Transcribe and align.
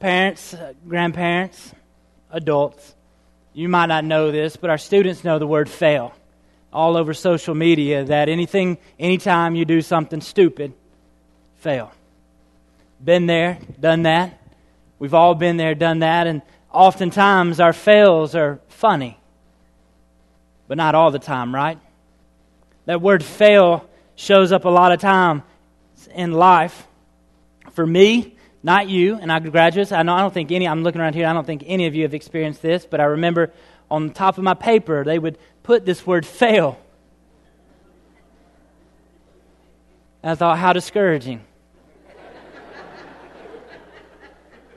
parents, 0.00 0.54
uh, 0.54 0.72
grandparents, 0.88 1.72
adults, 2.30 2.94
you 3.52 3.68
might 3.68 3.86
not 3.86 4.04
know 4.04 4.32
this, 4.32 4.56
but 4.56 4.70
our 4.70 4.78
students 4.78 5.22
know 5.22 5.38
the 5.38 5.46
word 5.46 5.68
fail 5.68 6.12
all 6.72 6.96
over 6.96 7.12
social 7.14 7.54
media 7.54 8.04
that 8.04 8.28
anything, 8.28 8.78
anytime 8.98 9.54
you 9.54 9.64
do 9.64 9.80
something 9.80 10.20
stupid, 10.20 10.72
fail. 11.56 11.92
Been 13.02 13.26
there, 13.26 13.58
done 13.78 14.02
that. 14.02 14.40
We've 14.98 15.14
all 15.14 15.34
been 15.34 15.56
there, 15.56 15.74
done 15.74 16.00
that, 16.00 16.26
and 16.26 16.42
oftentimes 16.72 17.60
our 17.60 17.72
fails 17.72 18.34
are 18.34 18.60
funny. 18.68 19.18
But 20.68 20.76
not 20.76 20.94
all 20.94 21.10
the 21.10 21.18
time, 21.18 21.54
right? 21.54 21.78
That 22.86 23.02
word 23.02 23.24
fail 23.24 23.88
shows 24.14 24.52
up 24.52 24.64
a 24.64 24.68
lot 24.68 24.92
of 24.92 25.00
time 25.00 25.42
in 26.14 26.32
life. 26.32 26.86
For 27.72 27.86
me, 27.86 28.36
not 28.62 28.88
you, 28.88 29.16
and 29.16 29.32
I 29.32 29.38
graduates, 29.38 29.92
I, 29.92 30.02
know, 30.02 30.14
I 30.14 30.20
don't 30.20 30.34
think 30.34 30.52
any, 30.52 30.68
I'm 30.68 30.82
looking 30.82 31.00
around 31.00 31.14
here, 31.14 31.26
I 31.26 31.32
don't 31.32 31.46
think 31.46 31.64
any 31.66 31.86
of 31.86 31.94
you 31.94 32.02
have 32.02 32.14
experienced 32.14 32.60
this, 32.60 32.86
but 32.86 33.00
I 33.00 33.04
remember 33.04 33.52
on 33.90 34.08
the 34.08 34.14
top 34.14 34.38
of 34.38 34.44
my 34.44 34.54
paper, 34.54 35.02
they 35.04 35.18
would 35.18 35.38
put 35.62 35.84
this 35.86 36.06
word 36.06 36.26
fail. 36.26 36.78
I 40.22 40.34
thought, 40.34 40.58
how 40.58 40.74
discouraging. 40.74 41.40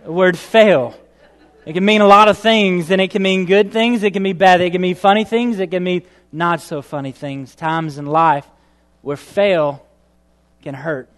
the 0.06 0.12
word 0.12 0.38
fail. 0.38 0.96
It 1.66 1.74
can 1.74 1.84
mean 1.84 2.02
a 2.02 2.08
lot 2.08 2.30
of 2.30 2.38
things, 2.38 2.90
and 2.92 3.02
it 3.02 3.12
can 3.12 3.22
mean 3.22 3.46
good 3.46 3.72
things, 3.74 4.04
it 4.04 4.12
can 4.12 4.24
be 4.24 4.34
bad, 4.34 4.62
it 4.62 4.72
can 4.72 4.82
mean 4.82 4.96
funny 4.96 5.26
things, 5.26 5.60
it 5.60 5.72
can 5.72 5.84
mean 5.84 6.04
not 6.32 6.62
so 6.62 6.82
funny 6.82 7.12
things. 7.12 7.54
Times 7.56 7.98
in 7.98 8.06
life 8.06 8.46
where 9.02 9.18
fail 9.18 9.86
can 10.62 10.74
hurt. 10.74 11.10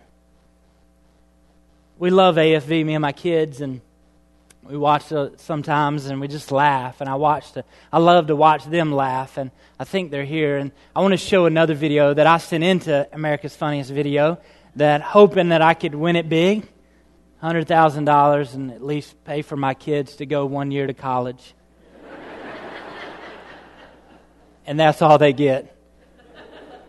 We 1.98 2.10
love 2.10 2.36
AFV, 2.36 2.86
me 2.86 2.94
and 2.94 3.02
my 3.02 3.14
kids, 3.14 3.62
and 3.62 3.80
we 4.64 4.76
watch 4.76 5.12
it 5.12 5.40
sometimes 5.40 6.08
and 6.08 6.20
we 6.20 6.28
just 6.28 6.52
laugh. 6.52 7.00
And 7.00 7.10
I 7.10 7.16
watched, 7.16 7.58
I 7.92 8.00
love 8.00 8.28
to 8.28 8.36
watch 8.36 8.66
them 8.66 8.92
laugh, 8.92 9.38
and 9.38 9.52
I 9.80 9.86
think 9.86 10.12
they're 10.12 10.26
here. 10.26 10.58
And 10.58 10.72
I 10.96 11.02
want 11.02 11.14
to 11.14 11.18
show 11.18 11.46
another 11.46 11.74
video 11.74 12.14
that 12.14 12.28
I 12.28 12.38
sent 12.38 12.64
into 12.64 13.08
America's 13.14 13.56
Funniest 13.56 13.92
Video, 13.92 14.40
that 14.76 15.02
hoping 15.02 15.50
that 15.50 15.62
I 15.62 15.74
could 15.74 15.96
win 15.96 16.18
it 16.18 16.28
big 16.28 16.68
$100,000 17.42 18.54
and 18.56 18.72
at 18.72 18.84
least 18.84 19.24
pay 19.24 19.42
for 19.42 19.56
my 19.56 19.74
kids 19.74 20.18
to 20.18 20.26
go 20.26 20.46
one 20.46 20.72
year 20.72 20.88
to 20.88 20.94
college. 20.94 21.54
and 24.66 24.80
that's 24.80 25.02
all 25.02 25.18
they 25.18 25.32
get. 25.32 25.72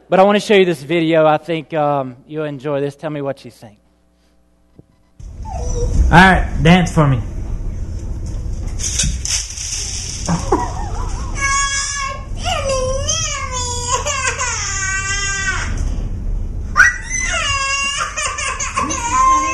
But 0.09 0.19
I 0.19 0.23
want 0.23 0.37
to 0.37 0.41
show 0.41 0.55
you 0.55 0.65
this 0.65 0.83
video. 0.83 1.27
I 1.27 1.37
think 1.37 1.75
um, 1.75 2.17
you'll 2.27 2.45
enjoy 2.45 2.81
this. 2.81 2.97
Tell 2.97 3.11
me 3.11 3.21
what 3.21 3.45
you 3.45 3.51
think. 3.51 3.79
All 6.07 6.13
right, 6.13 6.47
dance 6.63 6.93
for 6.93 7.09
me. 7.09 7.17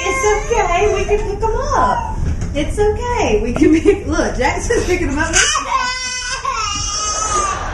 It's 0.05 0.25
okay. 0.45 0.93
We 0.95 1.05
can 1.07 1.21
pick 1.31 1.41
them 1.41 1.57
up. 1.57 2.19
It's 2.55 2.79
okay. 2.79 3.41
We 3.43 3.55
can 3.55 3.73
pick. 3.81 4.07
Look, 4.07 4.37
Jackson's 4.37 4.85
picking 4.85 5.09
them 5.09 5.19
up. 5.19 5.35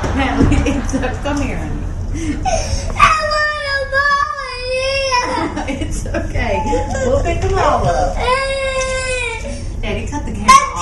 Apparently, 0.05 0.57
it's 0.71 0.95
a, 0.95 1.01
come 1.25 1.41
here, 1.43 1.59
honey. 1.59 1.75
it's 5.69 6.07
okay. 6.07 6.63
We'll 7.07 7.25
pick 7.25 7.41
them 7.41 7.55
all 7.55 7.85
up. 7.85 8.15
Daddy, 9.83 10.07
cut 10.07 10.25
the 10.27 10.33
camera 10.33 10.51
off. 10.51 10.79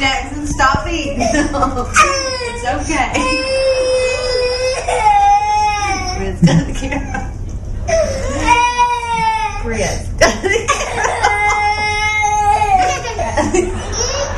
Jackson, 0.00 0.46
stop 0.46 0.86
eating. 0.88 1.18
it's 1.20 1.36
okay. 2.64 3.12
Chris, 6.16 6.40
cut 6.40 6.66
the 6.66 6.72
camera. 6.80 7.32
Chris. 9.60 10.08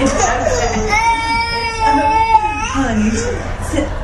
it's 0.01 0.15
okay. 0.65 0.89
Honey, 2.75 3.11
sit. 3.71 4.03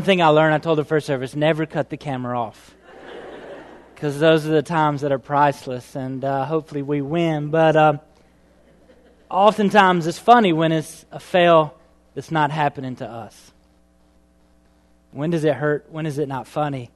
One 0.00 0.06
thing 0.06 0.22
I 0.22 0.28
learned, 0.28 0.54
I 0.54 0.58
told 0.58 0.78
the 0.78 0.84
first 0.86 1.06
service, 1.06 1.36
never 1.36 1.66
cut 1.66 1.90
the 1.90 1.98
camera 1.98 2.40
off. 2.40 2.74
Because 3.94 4.18
those 4.18 4.46
are 4.46 4.50
the 4.50 4.62
times 4.62 5.02
that 5.02 5.12
are 5.12 5.18
priceless, 5.18 5.94
and 5.94 6.24
uh, 6.24 6.46
hopefully 6.46 6.80
we 6.80 7.02
win. 7.02 7.50
But 7.50 7.76
uh, 7.76 7.98
oftentimes 9.28 10.06
it's 10.06 10.18
funny 10.18 10.54
when 10.54 10.72
it's 10.72 11.04
a 11.12 11.20
fail 11.20 11.74
that's 12.14 12.30
not 12.30 12.50
happening 12.50 12.96
to 12.96 13.06
us. 13.06 13.52
When 15.12 15.28
does 15.28 15.44
it 15.44 15.52
hurt? 15.52 15.84
When 15.90 16.06
is 16.06 16.16
it 16.16 16.28
not 16.28 16.46
funny? 16.46 16.90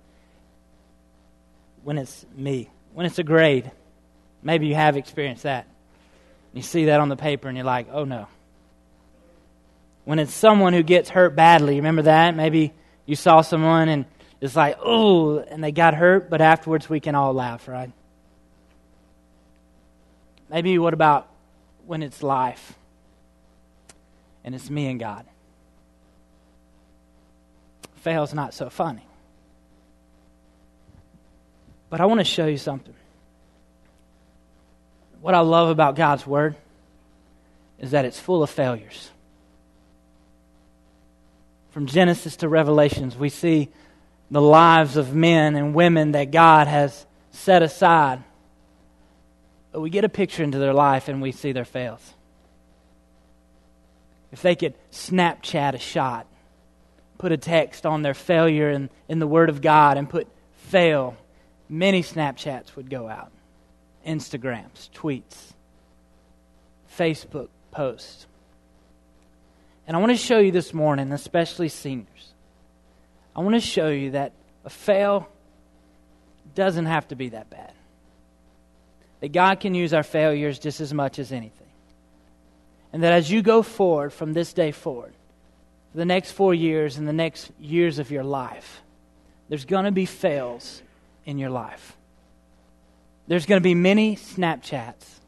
When 1.82 1.98
it's 1.98 2.25
me. 2.34 2.71
When 2.94 3.04
it's 3.04 3.19
a 3.19 3.22
grade. 3.22 3.71
Maybe 4.42 4.69
you 4.69 4.76
have 4.76 4.97
experienced 4.97 5.42
that. 5.42 5.66
You 6.54 6.62
see 6.62 6.86
that 6.86 7.00
on 7.00 7.10
the 7.10 7.16
paper 7.16 7.48
and 7.48 7.56
you're 7.59 7.66
like, 7.66 7.88
oh 7.92 8.04
no. 8.04 8.28
When 10.06 10.19
it's 10.19 10.32
someone 10.32 10.72
who 10.72 10.82
gets 10.82 11.10
hurt 11.10 11.36
badly, 11.36 11.76
remember 11.76 12.03
that? 12.03 12.34
Maybe 12.34 12.72
you 13.06 13.16
saw 13.16 13.41
someone 13.41 13.88
and 13.88 14.04
it's 14.41 14.56
like, 14.56 14.76
oh, 14.82 15.38
and 15.38 15.62
they 15.62 15.72
got 15.72 15.94
hurt, 15.94 16.28
but 16.28 16.41
afterwards 16.41 16.88
we 16.88 17.00
can 17.00 17.15
all 17.15 17.32
laugh, 17.32 17.66
right? 17.69 17.91
Maybe 20.50 20.78
what 20.78 20.94
about 20.94 21.28
when 21.87 22.03
it's 22.03 22.22
life 22.22 22.75
and 24.44 24.54
it's 24.54 24.69
me 24.69 24.87
and 24.87 25.00
God? 25.00 25.26
Fail's 27.97 28.34
not 28.34 28.53
so 28.53 28.69
funny. 28.69 29.06
But 31.88 32.00
I 32.00 32.06
want 32.06 32.21
to 32.21 32.25
show 32.25 32.47
you 32.47 32.59
something. 32.59 32.94
What 35.21 35.34
I 35.34 35.41
love 35.41 35.71
about 35.71 35.97
God's 35.97 36.26
Word 36.26 36.54
is 37.78 37.92
that 37.92 38.04
it's 38.04 38.21
full 38.21 38.42
of 38.42 38.50
failures. 38.50 39.10
From 41.74 41.86
Genesis 41.86 42.36
to 42.36 42.48
Revelations, 42.48 43.16
we 43.16 43.28
see 43.28 43.68
the 44.30 44.40
lives 44.40 44.96
of 44.96 45.12
men 45.12 45.56
and 45.56 45.74
women 45.74 46.12
that 46.12 46.30
God 46.30 46.68
has 46.68 47.04
set 47.32 47.64
aside. 47.64 48.22
But 49.72 49.80
we 49.80 49.90
get 49.90 50.04
a 50.04 50.08
picture 50.08 50.44
into 50.44 50.60
their 50.60 50.72
life 50.72 51.08
and 51.08 51.20
we 51.20 51.32
see 51.32 51.50
their 51.50 51.64
fails. 51.64 52.14
If 54.30 54.40
they 54.40 54.54
could 54.54 54.74
Snapchat 54.92 55.74
a 55.74 55.80
shot, 55.80 56.28
put 57.18 57.32
a 57.32 57.36
text 57.36 57.84
on 57.84 58.02
their 58.02 58.14
failure 58.14 58.70
in, 58.70 58.88
in 59.08 59.18
the 59.18 59.26
Word 59.26 59.48
of 59.48 59.60
God 59.60 59.96
and 59.96 60.08
put 60.08 60.28
fail, 60.52 61.16
many 61.68 62.04
Snapchats 62.04 62.76
would 62.76 62.88
go 62.88 63.08
out. 63.08 63.32
Instagrams, 64.06 64.91
tweets, 64.91 65.54
Facebook 66.96 67.48
posts. 67.72 68.28
And 69.87 69.97
I 69.97 70.00
want 70.00 70.12
to 70.12 70.17
show 70.17 70.39
you 70.39 70.50
this 70.50 70.72
morning, 70.72 71.12
especially 71.12 71.69
seniors, 71.69 72.33
I 73.37 73.41
want 73.41 73.55
to 73.55 73.61
show 73.61 73.89
you 73.89 74.12
that 74.12 74.33
a 74.65 74.71
fail 74.71 75.28
doesn't 76.55 76.87
have 76.87 77.09
to 77.09 77.17
be 77.17 77.31
that 77.31 77.50
bad. 77.50 77.72
That 79.21 79.33
God 79.33 79.61
can 79.61 79.75
use 79.75 79.93
our 79.93 80.03
failures 80.03 80.59
just 80.59 80.81
as 80.81 80.95
much 80.95 81.19
as 81.19 81.33
anything. 81.33 81.67
And 82.93 83.03
that 83.03 83.12
as 83.12 83.31
you 83.31 83.43
go 83.43 83.62
forward 83.62 84.12
from 84.12 84.33
this 84.33 84.53
day 84.53 84.71
forward, 84.71 85.13
for 85.91 85.98
the 85.98 86.04
next 86.04 86.33
four 86.33 86.54
years 86.54 86.97
and 86.97 87.09
the 87.09 87.13
next 87.13 87.51
years 87.59 87.98
of 87.98 88.10
your 88.10 88.25
life, 88.25 88.83
there's 89.48 89.65
going 89.65 89.84
to 89.84 89.92
be 89.92 90.07
fails 90.07 90.83
in 91.27 91.39
your 91.39 91.51
life. 91.51 91.97
There's 93.27 93.47
going 93.47 93.60
to 93.60 93.65
be 93.65 93.75
many 93.75 94.16
Snapchats 94.16 95.19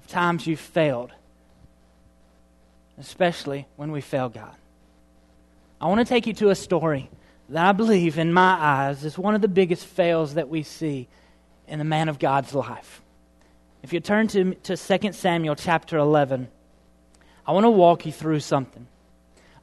of 0.00 0.06
times 0.08 0.46
you've 0.46 0.60
failed 0.60 1.12
especially 3.00 3.66
when 3.76 3.90
we 3.90 4.00
fail 4.00 4.28
God. 4.28 4.54
I 5.80 5.86
want 5.88 6.00
to 6.00 6.04
take 6.04 6.26
you 6.26 6.34
to 6.34 6.50
a 6.50 6.54
story 6.54 7.10
that 7.48 7.66
I 7.66 7.72
believe, 7.72 8.18
in 8.18 8.32
my 8.32 8.52
eyes, 8.52 9.04
is 9.04 9.18
one 9.18 9.34
of 9.34 9.40
the 9.40 9.48
biggest 9.48 9.86
fails 9.86 10.34
that 10.34 10.48
we 10.48 10.62
see 10.62 11.08
in 11.66 11.78
the 11.78 11.84
man 11.84 12.08
of 12.08 12.18
God's 12.18 12.54
life. 12.54 13.00
If 13.82 13.92
you 13.92 14.00
turn 14.00 14.28
to, 14.28 14.54
to 14.54 14.76
2 14.76 15.12
Samuel 15.12 15.56
chapter 15.56 15.96
11, 15.96 16.48
I 17.46 17.52
want 17.52 17.64
to 17.64 17.70
walk 17.70 18.04
you 18.04 18.12
through 18.12 18.40
something. 18.40 18.86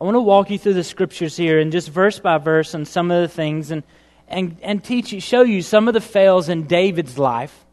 I 0.01 0.04
want 0.04 0.16
to 0.16 0.22
walk 0.22 0.50
you 0.50 0.57
through 0.57 0.74
the 0.74 0.83
scriptures 0.83 1.38
here 1.38 1.60
and 1.60 1.72
just 1.72 1.90
verse 1.90 2.19
by 2.19 2.40
verse 2.40 2.74
on 2.74 2.86
some 2.86 3.12
of 3.12 3.22
the 3.22 3.28
things 3.28 3.69
and, 3.69 3.83
and, 4.28 4.57
and 4.63 4.83
teach 4.83 5.13
you, 5.13 5.22
show 5.22 5.44
you 5.44 5.62
some 5.62 5.88
of 5.88 5.94
the 5.94 6.01
fails 6.01 6.50
in 6.50 6.63
David's 6.63 7.19
life 7.19 7.66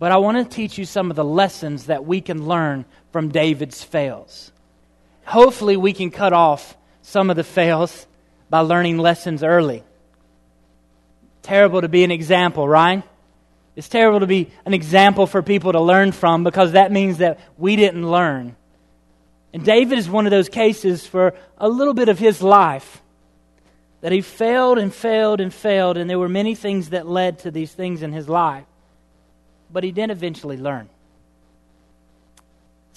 but 0.00 0.10
I 0.10 0.16
want 0.16 0.38
to 0.38 0.56
teach 0.56 0.78
you 0.78 0.86
some 0.86 1.10
of 1.10 1.16
the 1.16 1.24
lessons 1.24 1.86
that 1.86 2.06
we 2.06 2.22
can 2.22 2.46
learn 2.46 2.86
from 3.12 3.28
David's 3.28 3.84
fails. 3.84 4.50
Hopefully, 5.26 5.76
we 5.76 5.92
can 5.92 6.10
cut 6.10 6.32
off 6.32 6.74
some 7.02 7.28
of 7.28 7.36
the 7.36 7.44
fails 7.44 8.06
by 8.48 8.60
learning 8.60 8.96
lessons 8.96 9.44
early. 9.44 9.84
Terrible 11.42 11.82
to 11.82 11.88
be 11.88 12.02
an 12.02 12.10
example, 12.10 12.66
right? 12.66 13.02
It's 13.76 13.90
terrible 13.90 14.20
to 14.20 14.26
be 14.26 14.50
an 14.64 14.72
example 14.72 15.26
for 15.26 15.42
people 15.42 15.72
to 15.72 15.80
learn 15.82 16.12
from 16.12 16.44
because 16.44 16.72
that 16.72 16.90
means 16.90 17.18
that 17.18 17.38
we 17.58 17.76
didn't 17.76 18.10
learn. 18.10 18.56
And 19.52 19.62
David 19.62 19.98
is 19.98 20.08
one 20.08 20.26
of 20.26 20.30
those 20.30 20.48
cases 20.48 21.06
for 21.06 21.34
a 21.58 21.68
little 21.68 21.94
bit 21.94 22.08
of 22.08 22.18
his 22.18 22.40
life 22.40 23.02
that 24.00 24.12
he 24.12 24.22
failed 24.22 24.78
and 24.78 24.94
failed 24.94 25.42
and 25.42 25.52
failed, 25.52 25.98
and 25.98 26.08
there 26.08 26.18
were 26.18 26.28
many 26.28 26.54
things 26.54 26.88
that 26.88 27.06
led 27.06 27.40
to 27.40 27.50
these 27.50 27.70
things 27.70 28.02
in 28.02 28.12
his 28.12 28.30
life. 28.30 28.64
But 29.72 29.84
he 29.84 29.92
didn't 29.92 30.12
eventually 30.12 30.56
learn. 30.56 30.88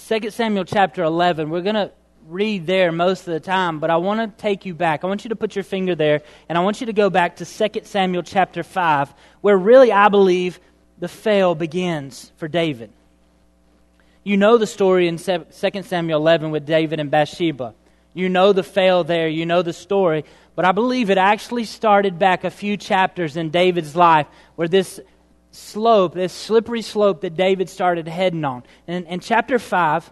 2 0.07 0.31
Samuel 0.31 0.65
chapter 0.65 1.03
11, 1.03 1.49
we're 1.49 1.61
going 1.61 1.75
to 1.75 1.91
read 2.27 2.65
there 2.65 2.91
most 2.91 3.27
of 3.27 3.33
the 3.33 3.39
time, 3.39 3.79
but 3.79 3.89
I 3.89 3.97
want 3.97 4.19
to 4.19 4.41
take 4.41 4.65
you 4.65 4.73
back. 4.73 5.03
I 5.03 5.07
want 5.07 5.23
you 5.23 5.29
to 5.29 5.35
put 5.35 5.55
your 5.55 5.63
finger 5.63 5.95
there, 5.95 6.21
and 6.49 6.57
I 6.57 6.61
want 6.61 6.81
you 6.81 6.87
to 6.87 6.93
go 6.93 7.09
back 7.09 7.37
to 7.37 7.45
2 7.45 7.81
Samuel 7.83 8.23
chapter 8.23 8.63
5, 8.63 9.13
where 9.41 9.57
really 9.57 9.91
I 9.91 10.09
believe 10.09 10.59
the 10.99 11.07
fail 11.07 11.55
begins 11.55 12.31
for 12.37 12.47
David. 12.47 12.91
You 14.23 14.37
know 14.37 14.57
the 14.57 14.67
story 14.67 15.07
in 15.07 15.17
2 15.17 15.45
Samuel 15.83 16.19
11 16.19 16.51
with 16.51 16.65
David 16.65 16.99
and 16.99 17.11
Bathsheba. 17.11 17.73
You 18.13 18.29
know 18.29 18.53
the 18.53 18.63
fail 18.63 19.03
there, 19.03 19.27
you 19.27 19.45
know 19.45 19.61
the 19.61 19.73
story, 19.73 20.23
but 20.55 20.65
I 20.65 20.71
believe 20.71 21.09
it 21.09 21.17
actually 21.17 21.65
started 21.65 22.19
back 22.19 22.43
a 22.43 22.51
few 22.51 22.77
chapters 22.77 23.37
in 23.37 23.49
David's 23.49 23.95
life 23.95 24.27
where 24.55 24.67
this 24.67 24.99
slope, 25.53 26.13
this 26.13 26.33
slippery 26.33 26.81
slope 26.81 27.21
that 27.21 27.35
David 27.35 27.69
started 27.69 28.07
heading 28.07 28.43
on. 28.43 28.63
And 28.87 29.05
in 29.07 29.19
chapter 29.19 29.59
5, 29.59 30.11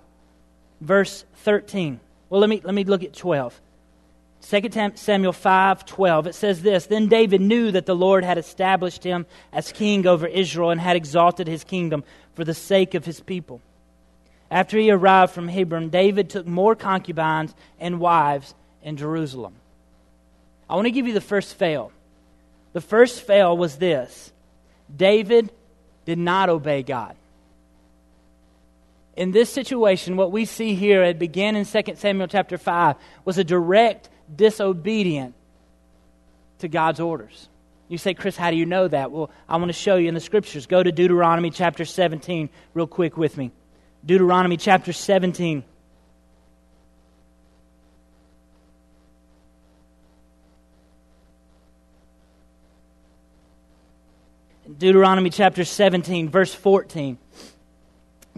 verse 0.79 1.25
13. 1.37 1.99
Well, 2.29 2.39
let 2.39 2.49
me, 2.49 2.61
let 2.63 2.73
me 2.73 2.83
look 2.83 3.03
at 3.03 3.13
12. 3.13 3.59
2 4.41 4.91
Samuel 4.95 5.33
5 5.33 5.85
12, 5.85 6.27
it 6.27 6.35
says 6.35 6.61
this 6.61 6.87
Then 6.87 7.07
David 7.07 7.41
knew 7.41 7.71
that 7.71 7.85
the 7.85 7.95
Lord 7.95 8.23
had 8.23 8.37
established 8.37 9.03
him 9.03 9.25
as 9.53 9.71
king 9.71 10.07
over 10.07 10.25
Israel 10.25 10.71
and 10.71 10.81
had 10.81 10.95
exalted 10.95 11.47
his 11.47 11.63
kingdom 11.63 12.03
for 12.33 12.43
the 12.43 12.53
sake 12.53 12.95
of 12.95 13.05
his 13.05 13.19
people. 13.19 13.61
After 14.49 14.77
he 14.77 14.91
arrived 14.91 15.33
from 15.33 15.47
Hebron, 15.47 15.89
David 15.89 16.29
took 16.29 16.47
more 16.47 16.75
concubines 16.75 17.53
and 17.79 17.99
wives 17.99 18.53
in 18.81 18.97
Jerusalem. 18.97 19.55
I 20.69 20.75
want 20.75 20.85
to 20.85 20.91
give 20.91 21.07
you 21.07 21.13
the 21.13 21.21
first 21.21 21.55
fail. 21.55 21.91
The 22.73 22.81
first 22.81 23.21
fail 23.21 23.55
was 23.55 23.77
this 23.77 24.31
David 24.95 25.51
did 26.05 26.17
not 26.17 26.49
obey 26.49 26.83
God 26.83 27.15
in 29.15 29.31
this 29.31 29.51
situation, 29.51 30.15
what 30.15 30.31
we 30.31 30.45
see 30.45 30.73
here, 30.73 31.03
it 31.03 31.19
began 31.19 31.55
in 31.55 31.65
2 31.65 31.95
Samuel 31.95 32.27
chapter 32.27 32.57
5, 32.57 32.95
was 33.25 33.37
a 33.37 33.43
direct 33.43 34.09
disobedience 34.33 35.35
to 36.59 36.67
God's 36.67 36.99
orders. 36.99 37.49
You 37.89 37.97
say, 37.97 38.13
Chris, 38.13 38.37
how 38.37 38.51
do 38.51 38.57
you 38.57 38.65
know 38.65 38.87
that? 38.87 39.11
Well, 39.11 39.29
I 39.49 39.57
want 39.57 39.69
to 39.69 39.73
show 39.73 39.97
you 39.97 40.07
in 40.07 40.13
the 40.13 40.21
scriptures. 40.21 40.65
Go 40.65 40.81
to 40.81 40.91
Deuteronomy 40.91 41.49
chapter 41.49 41.83
17 41.83 42.49
real 42.73 42.87
quick 42.87 43.17
with 43.17 43.35
me. 43.35 43.51
Deuteronomy 44.05 44.55
chapter 44.55 44.93
17. 44.93 45.63
Deuteronomy 54.65 55.31
chapter 55.31 55.65
17, 55.65 56.29
verse 56.29 56.53
14. 56.53 57.17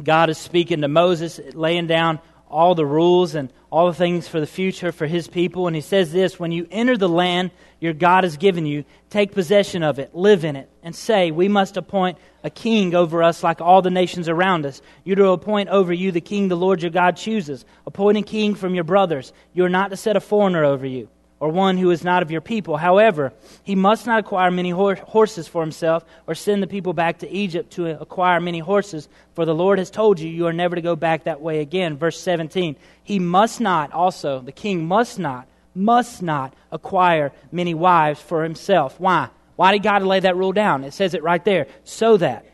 God 0.02 0.30
is 0.30 0.38
speaking 0.38 0.82
to 0.82 0.88
Moses, 0.88 1.40
laying 1.54 1.86
down 1.86 2.20
all 2.48 2.76
the 2.76 2.86
rules 2.86 3.36
and 3.36 3.52
all 3.70 3.88
the 3.88 3.94
things 3.94 4.28
for 4.28 4.40
the 4.40 4.48
future 4.48 4.92
for 4.92 5.06
his 5.06 5.28
people. 5.28 5.68
And 5.68 5.76
he 5.76 5.82
says 5.82 6.14
this 6.14 6.40
When 6.40 6.52
you 6.54 6.66
enter 6.72 6.98
the 6.98 7.10
land 7.10 7.52
your 7.82 7.92
God 7.92 8.24
has 8.24 8.38
given 8.38 8.66
you, 8.66 8.86
take 9.10 9.34
possession 9.34 9.84
of 9.84 10.00
it, 10.00 10.16
live 10.16 10.46
in 10.46 10.56
it, 10.56 10.70
and 10.82 10.96
say, 10.96 11.32
We 11.32 11.50
must 11.50 11.76
appoint 11.76 12.18
a 12.42 12.50
king 12.50 12.96
over 12.96 13.22
us 13.22 13.44
like 13.44 13.60
all 13.60 13.82
the 13.82 13.92
nations 13.92 14.30
around 14.30 14.66
us. 14.66 14.82
You 15.04 15.16
to 15.16 15.30
appoint 15.30 15.70
over 15.70 15.92
you 15.92 16.14
the 16.14 16.22
king 16.22 16.48
the 16.48 16.56
Lord 16.56 16.82
your 16.82 16.92
God 16.92 17.18
chooses. 17.18 17.66
Appoint 17.86 18.18
a 18.18 18.22
king 18.22 18.56
from 18.56 18.76
your 18.76 18.86
brothers. 18.86 19.34
You 19.54 19.66
are 19.66 19.70
not 19.70 19.90
to 19.90 19.98
set 19.98 20.16
a 20.16 20.22
foreigner 20.22 20.64
over 20.64 20.86
you 20.86 21.10
or 21.44 21.50
one 21.50 21.78
who 21.78 21.92
is 21.92 22.06
not 22.06 22.24
of 22.24 22.32
your 22.32 22.40
people. 22.40 22.78
However, 22.78 23.34
he 23.66 23.76
must 23.76 24.08
not 24.08 24.18
acquire 24.18 24.50
many 24.50 24.70
horses 24.70 25.46
for 25.46 25.62
himself 25.62 26.06
or 26.26 26.36
send 26.36 26.64
the 26.64 26.68
people 26.68 26.94
back 26.94 27.20
to 27.20 27.30
Egypt 27.30 27.74
to 27.74 28.00
acquire 28.00 28.40
many 28.40 28.60
horses, 28.60 29.10
for 29.34 29.44
the 29.44 29.54
Lord 29.54 29.78
has 29.78 29.92
told 29.92 30.22
you 30.22 30.30
you 30.30 30.48
are 30.48 30.54
never 30.54 30.78
to 30.78 30.82
go 30.82 30.96
back 30.96 31.26
that 31.26 31.42
way 31.42 31.60
again. 31.60 31.98
Verse 31.98 32.18
17. 32.18 32.78
He 33.04 33.20
must 33.20 33.60
not 33.60 33.92
also, 33.92 34.40
the 34.40 34.54
king 34.54 34.86
must 34.86 35.20
not, 35.20 35.46
must 35.76 36.22
not 36.22 36.54
acquire 36.72 37.34
many 37.52 37.74
wives 37.74 38.22
for 38.22 38.44
himself. 38.44 38.98
Why? 38.98 39.28
Why 39.58 39.74
did 39.74 39.84
God 39.84 40.02
lay 40.04 40.22
that 40.22 40.38
rule 40.38 40.54
down? 40.54 40.86
It 40.86 40.94
says 40.94 41.14
it 41.14 41.24
right 41.24 41.44
there. 41.44 41.68
So 41.84 42.16
that, 42.16 42.46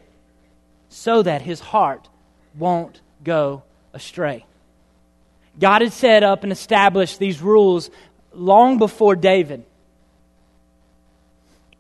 so 0.89 1.21
that 1.21 1.44
his 1.44 1.59
heart 1.59 2.09
won't 2.57 3.01
go 3.24 3.62
astray. 3.94 4.45
God 5.59 5.81
had 5.81 5.91
set 5.91 6.24
up 6.24 6.44
and 6.44 6.51
established 6.51 7.19
these 7.19 7.41
rules 7.41 7.89
long 8.39 8.77
before 8.77 9.15
David. 9.15 9.65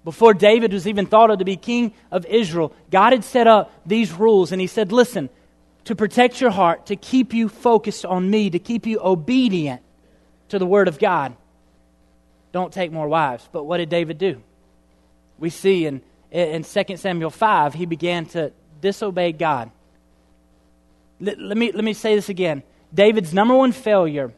Before 0.03 0.33
David 0.33 0.73
was 0.73 0.87
even 0.87 1.05
thought 1.05 1.29
of 1.29 1.39
to 1.39 1.45
be 1.45 1.55
king 1.55 1.93
of 2.11 2.25
Israel, 2.25 2.73
God 2.89 3.13
had 3.13 3.23
set 3.23 3.47
up 3.47 3.71
these 3.85 4.11
rules, 4.13 4.51
and 4.51 4.61
He 4.61 4.67
said, 4.67 4.91
Listen, 4.91 5.29
to 5.85 5.95
protect 5.95 6.39
your 6.39 6.51
heart, 6.51 6.87
to 6.87 6.95
keep 6.95 7.33
you 7.33 7.49
focused 7.49 8.05
on 8.05 8.29
me, 8.29 8.49
to 8.49 8.59
keep 8.59 8.85
you 8.85 8.99
obedient 9.01 9.81
to 10.49 10.59
the 10.59 10.65
Word 10.65 10.87
of 10.87 10.99
God, 10.99 11.35
don't 12.51 12.73
take 12.73 12.91
more 12.91 13.07
wives. 13.07 13.47
But 13.51 13.63
what 13.63 13.77
did 13.77 13.89
David 13.89 14.17
do? 14.17 14.41
We 15.37 15.49
see 15.49 15.85
in, 15.85 16.01
in 16.31 16.63
2 16.63 16.97
Samuel 16.97 17.29
5, 17.29 17.73
he 17.73 17.85
began 17.85 18.25
to 18.27 18.51
disobey 18.81 19.31
God. 19.31 19.71
Let, 21.19 21.39
let, 21.39 21.57
me, 21.57 21.71
let 21.71 21.83
me 21.83 21.93
say 21.93 22.15
this 22.15 22.29
again. 22.29 22.63
David's 22.93 23.33
number 23.33 23.55
one 23.55 23.71
failure 23.71 24.33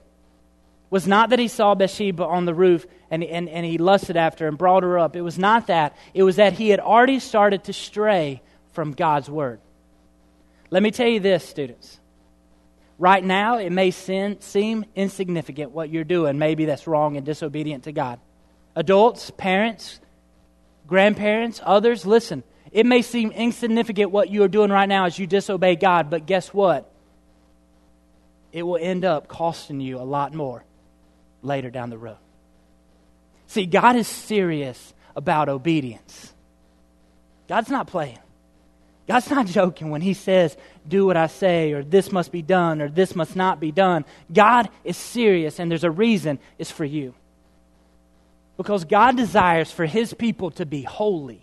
was 0.92 1.08
not 1.08 1.30
that 1.30 1.40
he 1.40 1.48
saw 1.48 1.74
Bathsheba 1.74 2.24
on 2.24 2.46
the 2.46 2.54
roof 2.54 2.86
and, 3.10 3.24
and, 3.24 3.50
and 3.50 3.66
he 3.66 3.78
lusted 3.78 4.18
after 4.18 4.48
and 4.48 4.58
brought 4.58 4.84
her 4.84 5.00
up. 5.00 5.16
It 5.16 5.22
was 5.22 5.40
not 5.40 5.68
that. 5.68 5.96
It 6.14 6.22
was 6.22 6.36
that 6.36 6.54
he 6.54 6.70
had 6.70 6.82
already 6.82 7.20
started 7.20 7.64
to 7.64 7.74
stray 7.74 8.42
from 8.74 8.92
God's 8.92 9.30
word. 9.30 9.62
Let 10.70 10.84
me 10.84 10.92
tell 10.92 11.08
you 11.08 11.22
this, 11.22 11.48
students. 11.48 11.98
Right 13.00 13.24
now, 13.24 13.58
it 13.58 13.72
may 13.72 13.90
seem 13.92 14.86
insignificant 14.96 15.72
what 15.72 15.90
you're 15.90 16.04
doing. 16.04 16.38
Maybe 16.38 16.66
that's 16.66 16.86
wrong 16.86 17.16
and 17.18 17.26
disobedient 17.26 17.86
to 17.86 17.94
God. 17.94 18.19
Adults, 18.76 19.31
parents, 19.31 20.00
grandparents, 20.88 21.62
others, 21.64 22.06
listen. 22.06 22.44
It 22.71 22.86
may 22.86 23.02
seem 23.02 23.31
insignificant 23.31 24.12
what 24.12 24.30
you 24.30 24.44
are 24.44 24.50
doing 24.50 24.71
right 24.71 24.88
now 24.88 25.06
as 25.06 25.18
you 25.18 25.26
disobey 25.26 25.78
God, 25.78 26.10
but 26.10 26.26
guess 26.26 26.54
what? 26.54 26.92
It 28.52 28.64
will 28.64 28.78
end 28.80 29.06
up 29.06 29.30
costing 29.30 29.80
you 29.80 29.98
a 29.98 30.04
lot 30.04 30.33
more 30.33 30.64
later 31.42 31.69
down 31.69 31.90
the 31.90 31.98
road. 31.98 32.18
See, 33.48 33.66
God 33.66 33.95
is 33.95 34.07
serious 34.07 34.94
about 35.16 35.50
obedience. 35.50 36.33
God's 37.48 37.69
not 37.69 37.88
playing. 37.88 38.19
God's 39.07 39.30
not 39.30 39.45
joking 39.48 39.90
when 39.90 40.02
He 40.02 40.14
says, 40.14 40.56
do 40.88 41.06
what 41.06 41.18
I 41.18 41.28
say, 41.28 41.74
or 41.74 41.83
this 41.83 42.12
must 42.12 42.31
be 42.31 42.42
done, 42.42 42.81
or 42.81 42.90
this 42.90 43.16
must 43.16 43.36
not 43.36 43.60
be 43.60 43.71
done. 43.71 44.06
God 44.31 44.69
is 44.83 44.98
serious, 44.98 45.60
and 45.60 45.69
there's 45.69 45.83
a 45.83 45.92
reason 45.92 46.40
it's 46.57 46.71
for 46.71 46.86
you. 46.86 47.14
Because 48.57 48.86
God 48.86 49.18
desires 49.18 49.71
for 49.71 49.86
His 49.86 50.14
people 50.14 50.52
to 50.52 50.66
be 50.66 50.83
holy. 50.83 51.42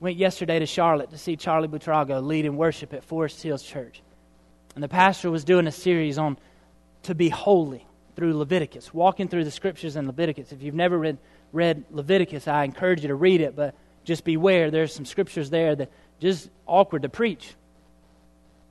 Went 0.00 0.16
yesterday 0.16 0.58
to 0.58 0.66
Charlotte 0.66 1.10
to 1.10 1.18
see 1.18 1.36
Charlie 1.36 1.68
Butrago 1.68 2.22
lead 2.22 2.44
in 2.44 2.56
worship 2.56 2.92
at 2.92 3.04
Forest 3.04 3.40
Hills 3.42 3.62
Church. 3.62 4.02
And 4.74 4.82
the 4.82 4.88
pastor 4.88 5.30
was 5.30 5.44
doing 5.44 5.66
a 5.66 5.72
series 5.72 6.18
on 6.18 6.36
to 7.04 7.14
be 7.14 7.28
holy 7.28 7.86
through 8.16 8.36
Leviticus, 8.36 8.92
walking 8.92 9.28
through 9.28 9.44
the 9.44 9.50
scriptures 9.50 9.96
in 9.96 10.06
Leviticus. 10.06 10.52
If 10.52 10.62
you've 10.62 10.74
never 10.74 10.98
read, 10.98 11.18
read 11.52 11.84
Leviticus, 11.90 12.46
I 12.46 12.64
encourage 12.64 13.02
you 13.02 13.08
to 13.08 13.14
read 13.14 13.40
it, 13.40 13.56
but 13.56 13.74
just 14.04 14.24
beware. 14.24 14.70
There's 14.70 14.94
some 14.94 15.06
scriptures 15.06 15.50
there 15.50 15.74
that 15.76 15.90
just 16.20 16.48
awkward 16.66 17.02
to 17.02 17.08
preach. 17.08 17.54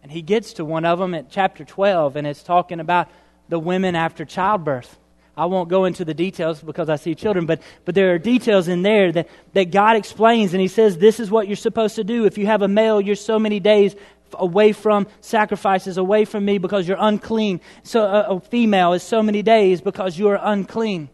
And 0.03 0.11
he 0.11 0.21
gets 0.21 0.53
to 0.53 0.65
one 0.65 0.85
of 0.85 0.99
them 0.99 1.13
at 1.13 1.29
chapter 1.29 1.63
12, 1.63 2.15
and 2.15 2.25
it's 2.25 2.43
talking 2.43 2.79
about 2.79 3.09
the 3.49 3.59
women 3.59 3.95
after 3.95 4.25
childbirth. 4.25 4.97
I 5.37 5.45
won't 5.45 5.69
go 5.69 5.85
into 5.85 6.03
the 6.03 6.13
details 6.13 6.61
because 6.61 6.89
I 6.89 6.97
see 6.97 7.15
children, 7.15 7.45
but, 7.45 7.61
but 7.85 7.95
there 7.95 8.13
are 8.13 8.19
details 8.19 8.67
in 8.67 8.81
there 8.81 9.11
that, 9.11 9.29
that 9.53 9.71
God 9.71 9.95
explains, 9.95 10.53
and 10.53 10.61
He 10.61 10.67
says, 10.67 10.97
This 10.97 11.19
is 11.19 11.31
what 11.31 11.47
you're 11.47 11.55
supposed 11.55 11.95
to 11.95 12.03
do. 12.03 12.25
If 12.25 12.37
you 12.37 12.47
have 12.47 12.61
a 12.61 12.67
male, 12.67 12.99
you're 12.99 13.15
so 13.15 13.39
many 13.39 13.59
days 13.59 13.95
away 14.37 14.71
from 14.71 15.07
sacrifices, 15.19 15.97
away 15.97 16.25
from 16.25 16.45
me 16.45 16.57
because 16.57 16.87
you're 16.87 16.97
unclean. 16.99 17.61
So 17.83 18.03
a, 18.03 18.35
a 18.35 18.39
female 18.39 18.93
is 18.93 19.03
so 19.03 19.21
many 19.21 19.41
days 19.41 19.81
because 19.81 20.17
you 20.17 20.29
are 20.29 20.39
unclean. 20.41 21.09